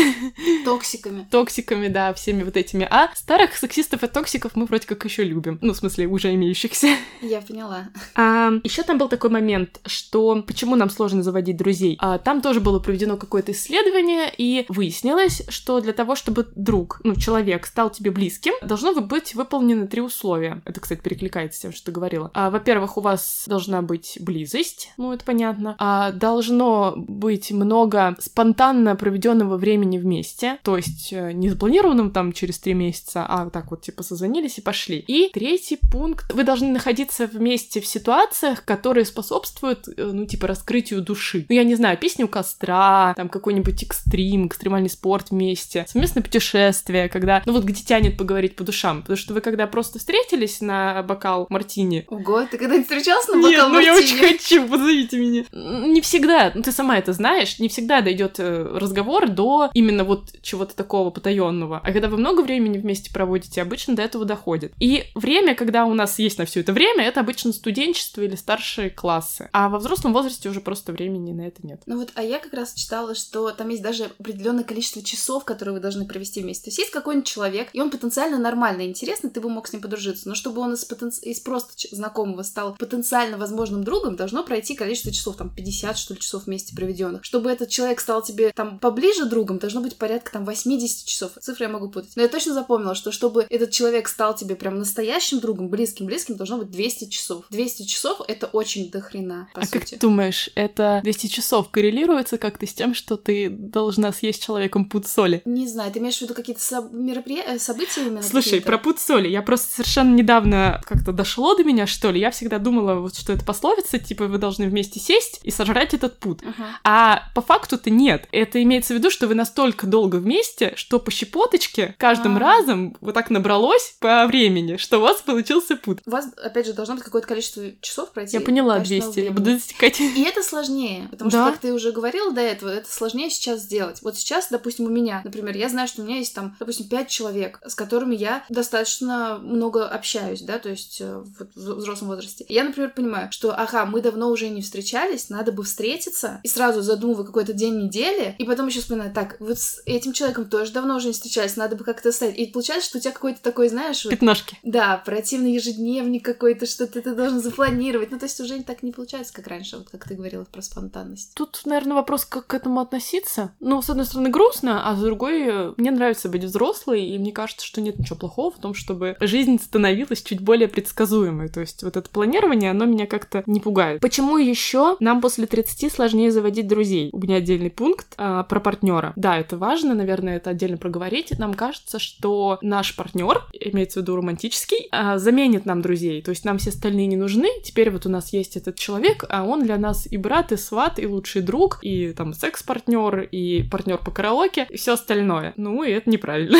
Токсиками. 0.65 1.27
Токсиками, 1.31 1.89
да, 1.89 2.13
всеми 2.13 2.43
вот 2.43 2.57
этими. 2.57 2.87
А 2.91 3.11
старых 3.15 3.57
сексистов 3.57 4.03
и 4.03 4.09
токсиков 4.09 4.57
мы 4.57 4.67
вроде 4.67 4.87
как 4.87 5.05
еще 5.05 5.25
любим. 5.25 5.59
Ну, 5.63 5.73
в 5.73 5.77
смысле, 5.77 6.07
уже 6.07 6.35
имеющихся. 6.35 6.89
Я 7.23 7.41
поняла. 7.41 7.89
А, 8.15 8.51
еще 8.65 8.83
там 8.83 8.99
был 8.99 9.09
такой 9.09 9.31
момент, 9.31 9.81
что 9.87 10.43
почему 10.43 10.77
нам 10.77 10.91
сложно 10.91 11.23
заводить 11.23 11.57
друзей. 11.57 11.97
А, 12.01 12.19
там 12.19 12.43
тоже 12.43 12.61
было 12.61 12.79
проведено 12.79 13.17
какое-то 13.17 13.53
исследование, 13.53 14.33
и 14.37 14.65
выяснилось, 14.69 15.43
что 15.49 15.81
для 15.81 15.93
того, 15.93 16.17
чтобы 16.17 16.49
друг, 16.57 17.01
ну, 17.05 17.15
человек 17.15 17.67
стал 17.67 17.91
тебе 17.91 18.11
близким, 18.11 18.55
должно 18.63 19.01
быть 19.01 19.35
выполнено 19.35 19.87
три 19.87 20.00
условия. 20.03 20.63
Это, 20.65 20.81
кстати, 20.81 21.01
перекликается 21.01 21.59
с 21.59 21.63
тем, 21.63 21.73
что 21.73 21.87
ты 21.87 21.93
говорила. 21.93 22.31
А, 22.35 22.51
во-первых, 22.51 22.97
у 22.97 23.01
вас 23.01 23.45
должна 23.47 23.83
быть 23.83 24.19
близость, 24.21 24.93
ну, 24.97 25.13
это 25.13 25.25
понятно. 25.25 25.77
А, 25.79 26.13
должно 26.13 26.95
быть 26.97 27.51
много 27.51 28.17
спонтанно 28.19 28.97
проведенного 28.97 29.57
времени 29.57 29.99
вместе, 29.99 30.59
то 30.63 30.77
есть 30.77 31.13
э, 31.13 31.33
не 31.33 31.49
запланированным 31.49 32.11
там 32.11 32.33
через 32.33 32.59
три 32.59 32.75
месяца, 32.75 33.25
а 33.27 33.51
так 33.51 33.71
вот 33.71 33.83
типа 33.83 34.03
созвонились 34.03 34.59
и 34.59 34.63
пошли. 34.63 34.99
И 34.99 35.31
третий 35.33 35.79
пункт. 35.91 36.33
Вы 36.33 36.45
должны 36.45 36.69
находиться 36.69 37.27
вместе 37.27 37.81
в 37.81 37.87
ситуациях, 37.87 38.65
которые 38.65 39.05
способствуют, 39.05 39.89
э, 39.89 40.11
ну, 40.13 40.27
типа, 40.27 40.47
раскрытию 40.47 41.03
души. 41.03 41.47
Ну, 41.49 41.55
я 41.55 41.65
не 41.65 41.75
знаю, 41.75 41.99
песни 41.99 42.25
у 42.25 42.29
костра, 42.29 43.15
там 43.17 43.29
какой-нибудь 43.29 43.83
экстрим, 43.83 44.47
экстремальный 44.47 44.91
спорт 44.91 45.31
вместе, 45.31 45.87
совместное 45.89 46.23
путешествие, 46.23 47.09
когда, 47.09 47.43
ну, 47.47 47.53
вот 47.53 47.65
где 47.65 47.83
тянет 47.83 48.17
поговорить 48.17 48.57
по 48.57 48.65
душам. 48.65 49.03
Потому 49.03 49.17
что 49.17 49.35
вы 49.35 49.41
когда 49.41 49.67
просто 49.67 49.80
просто 49.81 49.99
встретились 49.99 50.61
на 50.61 51.03
бокал 51.03 51.47
мартини. 51.49 52.05
Ого, 52.09 52.45
ты 52.45 52.59
когда-нибудь 52.59 52.87
встречался 52.87 53.33
на 53.33 53.39
бокал 53.39 53.51
Нет, 53.51 53.61
ну 53.61 53.75
мартини? 53.75 53.87
я 53.87 53.95
очень 53.95 54.19
хочу, 54.19 54.69
позовите 54.69 55.19
меня. 55.19 55.45
Не 55.53 56.03
всегда, 56.03 56.53
ну 56.55 56.63
ты 56.63 56.71
сама 56.71 56.99
это 56.99 57.15
знаешь, 57.15 57.59
не 57.59 57.71
всегда 57.71 58.03
дойдет 58.03 58.35
э, 58.39 58.63
разговор 58.75 59.31
до 59.31 59.71
именно 59.73 60.05
вот 60.05 60.35
чего-то 60.43 60.77
такого 60.77 61.09
потаенного. 61.09 61.81
А 61.83 61.93
когда 61.93 62.09
вы 62.09 62.19
много 62.19 62.43
времени 62.43 62.77
вместе 62.77 63.11
проводите, 63.11 63.63
обычно 63.63 63.97
до 63.97 64.03
этого 64.03 64.27
доходит. 64.27 64.75
И 64.79 65.05
время, 65.15 65.55
когда 65.55 65.87
у 65.87 65.95
нас 65.95 66.19
есть 66.19 66.37
на 66.37 66.45
все 66.45 66.61
это 66.61 66.75
время, 66.75 67.05
это 67.05 67.21
обычно 67.21 67.55
студенчество 67.55 68.21
или 68.21 68.35
старшие 68.35 68.91
классы. 68.91 69.49
А 69.55 69.71
во 69.71 69.79
взрослом 69.79 70.13
возрасте 70.13 70.51
уже 70.51 70.61
просто 70.61 70.93
времени 70.93 71.33
на 71.33 71.47
это 71.47 71.67
нет. 71.67 71.81
Ну 71.87 71.99
вот, 71.99 72.11
а 72.17 72.23
я 72.23 72.39
как 72.39 72.53
раз 72.53 72.75
читала, 72.75 73.15
что 73.15 73.51
там 73.53 73.71
есть 73.71 73.83
даже 73.83 74.11
определенное 74.19 74.65
количество 74.65 75.03
часов, 75.03 75.47
которые 75.47 75.77
вы 75.77 75.81
должны 75.81 76.07
провести 76.07 76.43
вместе. 76.43 76.65
То 76.65 76.69
есть 76.69 76.79
есть 76.81 76.91
какой-нибудь 76.91 77.27
человек, 77.27 77.71
и 77.73 77.81
он 77.81 77.91
потенциально 77.91 78.39
нормальный, 78.39 78.85
интересный, 78.85 79.31
ты 79.31 79.41
бы 79.41 79.49
мог 79.49 79.70
с 79.71 79.73
ним 79.73 79.83
подружиться. 79.83 80.29
Но 80.29 80.35
чтобы 80.35 80.61
он 80.61 80.75
из, 80.75 80.85
потен... 80.85 81.11
из 81.23 81.41
просто 81.41 81.73
знакомого 81.91 82.43
стал 82.43 82.75
потенциально 82.77 83.39
возможным 83.39 83.85
другом, 83.85 84.17
должно 84.17 84.45
пройти 84.45 84.75
количество 84.75 85.13
часов, 85.13 85.37
там 85.37 85.55
50, 85.55 85.97
что 85.97 86.15
ли, 86.15 86.21
часов 86.21 86.47
вместе 86.47 86.75
проведенных. 86.75 87.25
Чтобы 87.25 87.51
этот 87.51 87.69
человек 87.69 88.01
стал 88.01 88.23
тебе 88.23 88.53
там 88.53 88.79
поближе 88.79 89.25
другом, 89.25 89.59
должно 89.59 89.81
быть 89.81 89.97
порядка 89.97 90.33
там 90.33 90.45
80 90.45 91.07
часов. 91.07 91.33
Цифры 91.41 91.67
я 91.67 91.69
могу 91.69 91.89
путать. 91.89 92.13
Но 92.17 92.23
я 92.23 92.29
точно 92.29 92.55
запомнила, 92.55 92.95
что 92.95 93.13
чтобы 93.13 93.47
этот 93.49 93.71
человек 93.71 94.09
стал 94.09 94.35
тебе 94.35 94.57
прям 94.57 94.79
настоящим 94.79 95.41
другом, 95.41 95.69
близким-близким, 95.69 96.37
должно 96.37 96.59
быть 96.59 96.71
200 96.71 97.09
часов. 97.09 97.45
200 97.51 97.85
часов— 97.85 98.21
это 98.29 98.47
очень 98.47 98.91
дохрена, 98.91 99.49
по 99.55 99.61
а 99.61 99.65
сути. 99.65 99.79
как 99.79 99.89
ты 99.89 99.99
думаешь, 99.99 100.51
это 100.55 101.01
200 101.03 101.27
часов 101.29 101.71
коррелируется 101.71 102.39
как-то 102.39 102.67
с 102.67 102.75
тем, 102.75 102.95
что 102.95 103.17
ты 103.17 103.49
должна 103.49 104.13
съесть 104.13 104.43
человеком 104.43 104.85
пуд 104.85 105.07
соли? 105.07 105.43
Не 105.45 105.67
знаю, 105.67 105.93
ты 105.93 105.99
имеешь 105.99 106.19
в 106.19 106.23
виду 106.23 106.35
какие-то 106.35 106.61
соб- 106.61 106.93
мероприятия, 106.93 107.59
события 107.59 108.03
именно? 108.03 108.23
Слушай, 108.23 108.61
про 108.61 108.79
пуд 108.79 108.99
соли. 108.99 109.29
Я 109.29 109.43
просто 109.61 109.75
совершенно 109.77 110.15
недавно 110.15 110.81
как-то 110.85 111.13
дошло 111.13 111.55
до 111.55 111.65
меня, 111.65 111.87
что 111.87 112.11
ли. 112.11 112.21
Я 112.21 112.31
всегда 112.31 112.59
думала, 112.59 112.95
вот 112.95 113.17
что 113.17 113.33
это 113.33 113.45
пословица, 113.45 113.99
типа 113.99 114.27
вы 114.27 114.39
должны 114.39 114.67
вместе 114.67 114.99
сесть 115.01 115.41
и 115.43 115.51
сожрать 115.51 115.95
этот 115.95 116.19
пуд. 116.19 116.41
Ага. 116.43 116.69
А 116.85 117.23
по 117.35 117.43
факту-то 117.43 117.91
нет. 117.91 118.27
Это 118.33 118.63
имеется 118.63 118.95
в 118.95 118.97
виду, 118.97 119.11
что 119.11 119.27
вы 119.27 119.35
настолько 119.35 119.87
долго 119.87 120.17
вместе, 120.17 120.73
что 120.77 120.99
по 120.99 121.11
щепоточке 121.11 121.95
каждым 121.99 122.37
А. 122.37 122.41
разом 122.41 122.97
вот 123.01 123.15
так 123.15 123.31
набралось 123.31 123.97
по 124.01 124.27
времени, 124.27 124.77
что 124.77 124.99
у 124.99 125.03
вас 125.03 125.21
получился 125.21 125.77
пуд. 125.77 126.01
У 126.07 126.11
вас, 126.11 126.27
опять 126.43 126.67
же, 126.67 126.73
должно 126.73 126.95
быть 126.95 127.05
какое-то 127.05 127.29
количество 127.29 127.63
часов 127.81 128.13
пройти. 128.13 128.37
Я 128.37 128.41
поняла, 128.41 128.79
качественного 128.79 129.13
200. 129.13 129.21
Я 129.21 129.31
буду 129.33 129.51
засекать. 129.53 130.01
И 130.01 130.23
это 130.23 130.43
сложнее, 130.43 131.09
потому 131.11 131.31
Да. 131.31 131.43
что, 131.45 131.53
как 131.53 131.61
ты 131.61 131.73
уже 131.73 131.93
говорила 131.93 132.33
до 132.33 132.41
этого, 132.41 132.71
это 132.71 132.91
сложнее 132.91 133.31
сейчас 133.31 133.61
сделать. 133.61 134.01
Вот 134.03 134.17
сейчас, 134.17 134.49
допустим, 134.51 134.87
у 134.87 134.89
меня, 134.89 135.21
например, 135.25 135.57
я 135.57 135.69
знаю, 135.69 135.89
что 135.89 136.03
у 136.03 136.05
меня 136.05 136.17
есть 136.17 136.35
там, 136.35 136.57
допустим, 136.59 136.89
пять 136.89 137.09
человек, 137.09 137.61
с 137.67 137.75
которыми 137.75 138.15
я 138.17 138.45
достаточно 138.49 139.39
много 139.51 139.87
общаюсь, 139.89 140.43
да, 140.43 140.59
то 140.59 140.69
есть 140.69 141.01
э, 141.01 141.23
вот 141.39 141.49
в 141.55 141.79
взрослом 141.79 142.09
возрасте. 142.09 142.45
Я, 142.49 142.65
например, 142.65 142.93
понимаю, 142.95 143.31
что, 143.33 143.53
ага, 143.53 143.85
мы 143.87 144.01
давно 144.01 144.29
уже 144.29 144.49
не 144.49 144.63
встречались, 144.63 145.31
надо 145.31 145.53
бы 145.53 145.63
встретиться, 145.63 146.41
и 146.43 146.49
сразу 146.49 146.83
задумываю 146.83 147.25
какой-то 147.25 147.53
день 147.53 147.83
недели, 147.83 148.35
и 148.39 148.45
потом 148.45 148.69
еще 148.69 148.81
вспоминаю, 148.81 149.13
так, 149.13 149.37
вот 149.41 149.59
с 149.59 149.83
этим 149.87 150.13
человеком 150.13 150.49
тоже 150.49 150.73
давно 150.73 150.97
уже 150.97 151.09
не 151.09 151.13
встречались, 151.13 151.57
надо 151.57 151.77
бы 151.77 151.85
как-то 151.85 152.13
стать. 152.13 152.37
И 152.37 152.47
получается, 152.47 152.89
что 152.89 152.99
у 152.99 153.01
тебя 153.01 153.13
какой-то 153.13 153.43
такой, 153.43 153.69
знаешь, 153.69 154.05
вот, 154.05 154.11
Пятнашки. 154.11 154.59
да, 154.63 155.03
противный 155.05 155.55
ежедневник 155.55 156.25
какой-то, 156.25 156.67
что-то 156.67 157.01
ты 157.03 157.15
должен 157.15 157.41
запланировать. 157.41 158.11
Ну, 158.11 158.19
то 158.19 158.27
есть 158.27 158.41
уже 158.41 158.63
так 158.63 158.83
не 158.83 158.93
получается, 158.93 159.33
как 159.33 159.47
раньше, 159.47 159.79
вот 159.79 159.89
как 159.91 160.07
ты 160.07 160.15
говорила 160.15 160.45
про 160.45 160.63
спонтанность. 160.63 161.33
Тут, 161.35 161.63
наверное, 161.65 161.95
вопрос, 161.95 162.25
как 162.25 162.47
к 162.47 162.55
этому 162.55 162.81
относиться. 162.81 163.53
Ну, 163.61 163.83
с 163.83 163.91
одной 163.91 164.07
стороны, 164.07 164.31
грустно, 164.31 164.89
а 164.89 164.95
с 164.95 165.01
другой, 165.01 165.75
мне 165.77 165.91
нравится 165.91 166.29
быть 166.29 166.45
взрослой, 166.45 167.05
и 167.05 167.19
мне 167.19 167.33
кажется, 167.33 167.65
что 167.65 167.81
нет 167.81 167.99
ничего 167.99 168.17
плохого 168.17 168.51
в 168.51 168.59
том, 168.59 168.75
чтобы 168.75 169.17
жизнь 169.21 169.40
становилась 169.59 170.23
чуть 170.23 170.41
более 170.41 170.69
предсказуемой. 170.69 171.49
То 171.49 171.61
есть 171.61 171.83
вот 171.83 171.97
это 171.97 172.09
планирование, 172.09 172.71
оно 172.71 172.85
меня 172.85 173.07
как-то 173.07 173.43
не 173.47 173.61
пугает. 173.61 174.01
Почему 174.01 174.37
еще 174.37 174.97
нам 175.01 175.21
после 175.21 175.47
30 175.47 175.93
сложнее 175.93 176.31
заводить 176.31 176.69
друзей? 176.69 177.11
У 177.13 177.19
меня 177.19 177.37
отдельный 177.37 177.71
пункт 177.71 178.15
а, 178.17 178.45
про 178.45 178.61
партнера. 178.61 179.13
Да, 179.17 179.39
это 179.39 179.57
важно, 179.57 179.95
наверное, 179.95 180.37
это 180.37 180.51
отдельно 180.51 180.77
проговорить. 180.77 181.39
Нам 181.39 181.55
кажется, 181.55 181.99
что 181.99 182.59
наш 182.63 182.95
партнер, 182.97 183.43
имеется 183.53 184.01
в 184.01 184.03
виду 184.03 184.17
романтический, 184.17 184.89
а, 184.91 185.19
заменит 185.19 185.67
нам 185.67 185.83
друзей. 185.83 186.23
То 186.23 186.31
есть 186.31 186.45
нам 186.45 186.59
все 186.59 186.71
остальные 186.71 187.07
не 187.07 187.17
нужны. 187.17 187.49
Теперь 187.63 187.91
вот 187.91 188.07
у 188.07 188.09
нас 188.09 188.33
есть 188.33 188.57
этот 188.57 188.77
человек, 188.77 189.25
а 189.29 189.45
он 189.45 189.63
для 189.63 189.79
нас 189.79 190.07
и 190.11 190.17
брат, 190.17 190.53
и 190.53 190.57
сват, 190.57 190.99
и 190.99 191.07
лучший 191.07 191.43
друг, 191.43 191.79
и 191.83 192.13
там 192.13 192.33
секс-партнер, 192.33 193.21
и 193.21 193.63
партнер 193.63 193.99
по 193.99 194.11
караоке, 194.11 194.67
и 194.71 194.77
все 194.77 194.95
остальное. 194.95 195.53
Ну, 195.57 195.83
и 195.83 195.91
это 195.91 196.11
неправильно. 196.11 196.59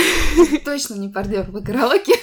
Точно 0.65 0.95
не 0.95 1.09
партнер 1.09 1.51
по 1.51 1.61
караоке. 1.61 2.15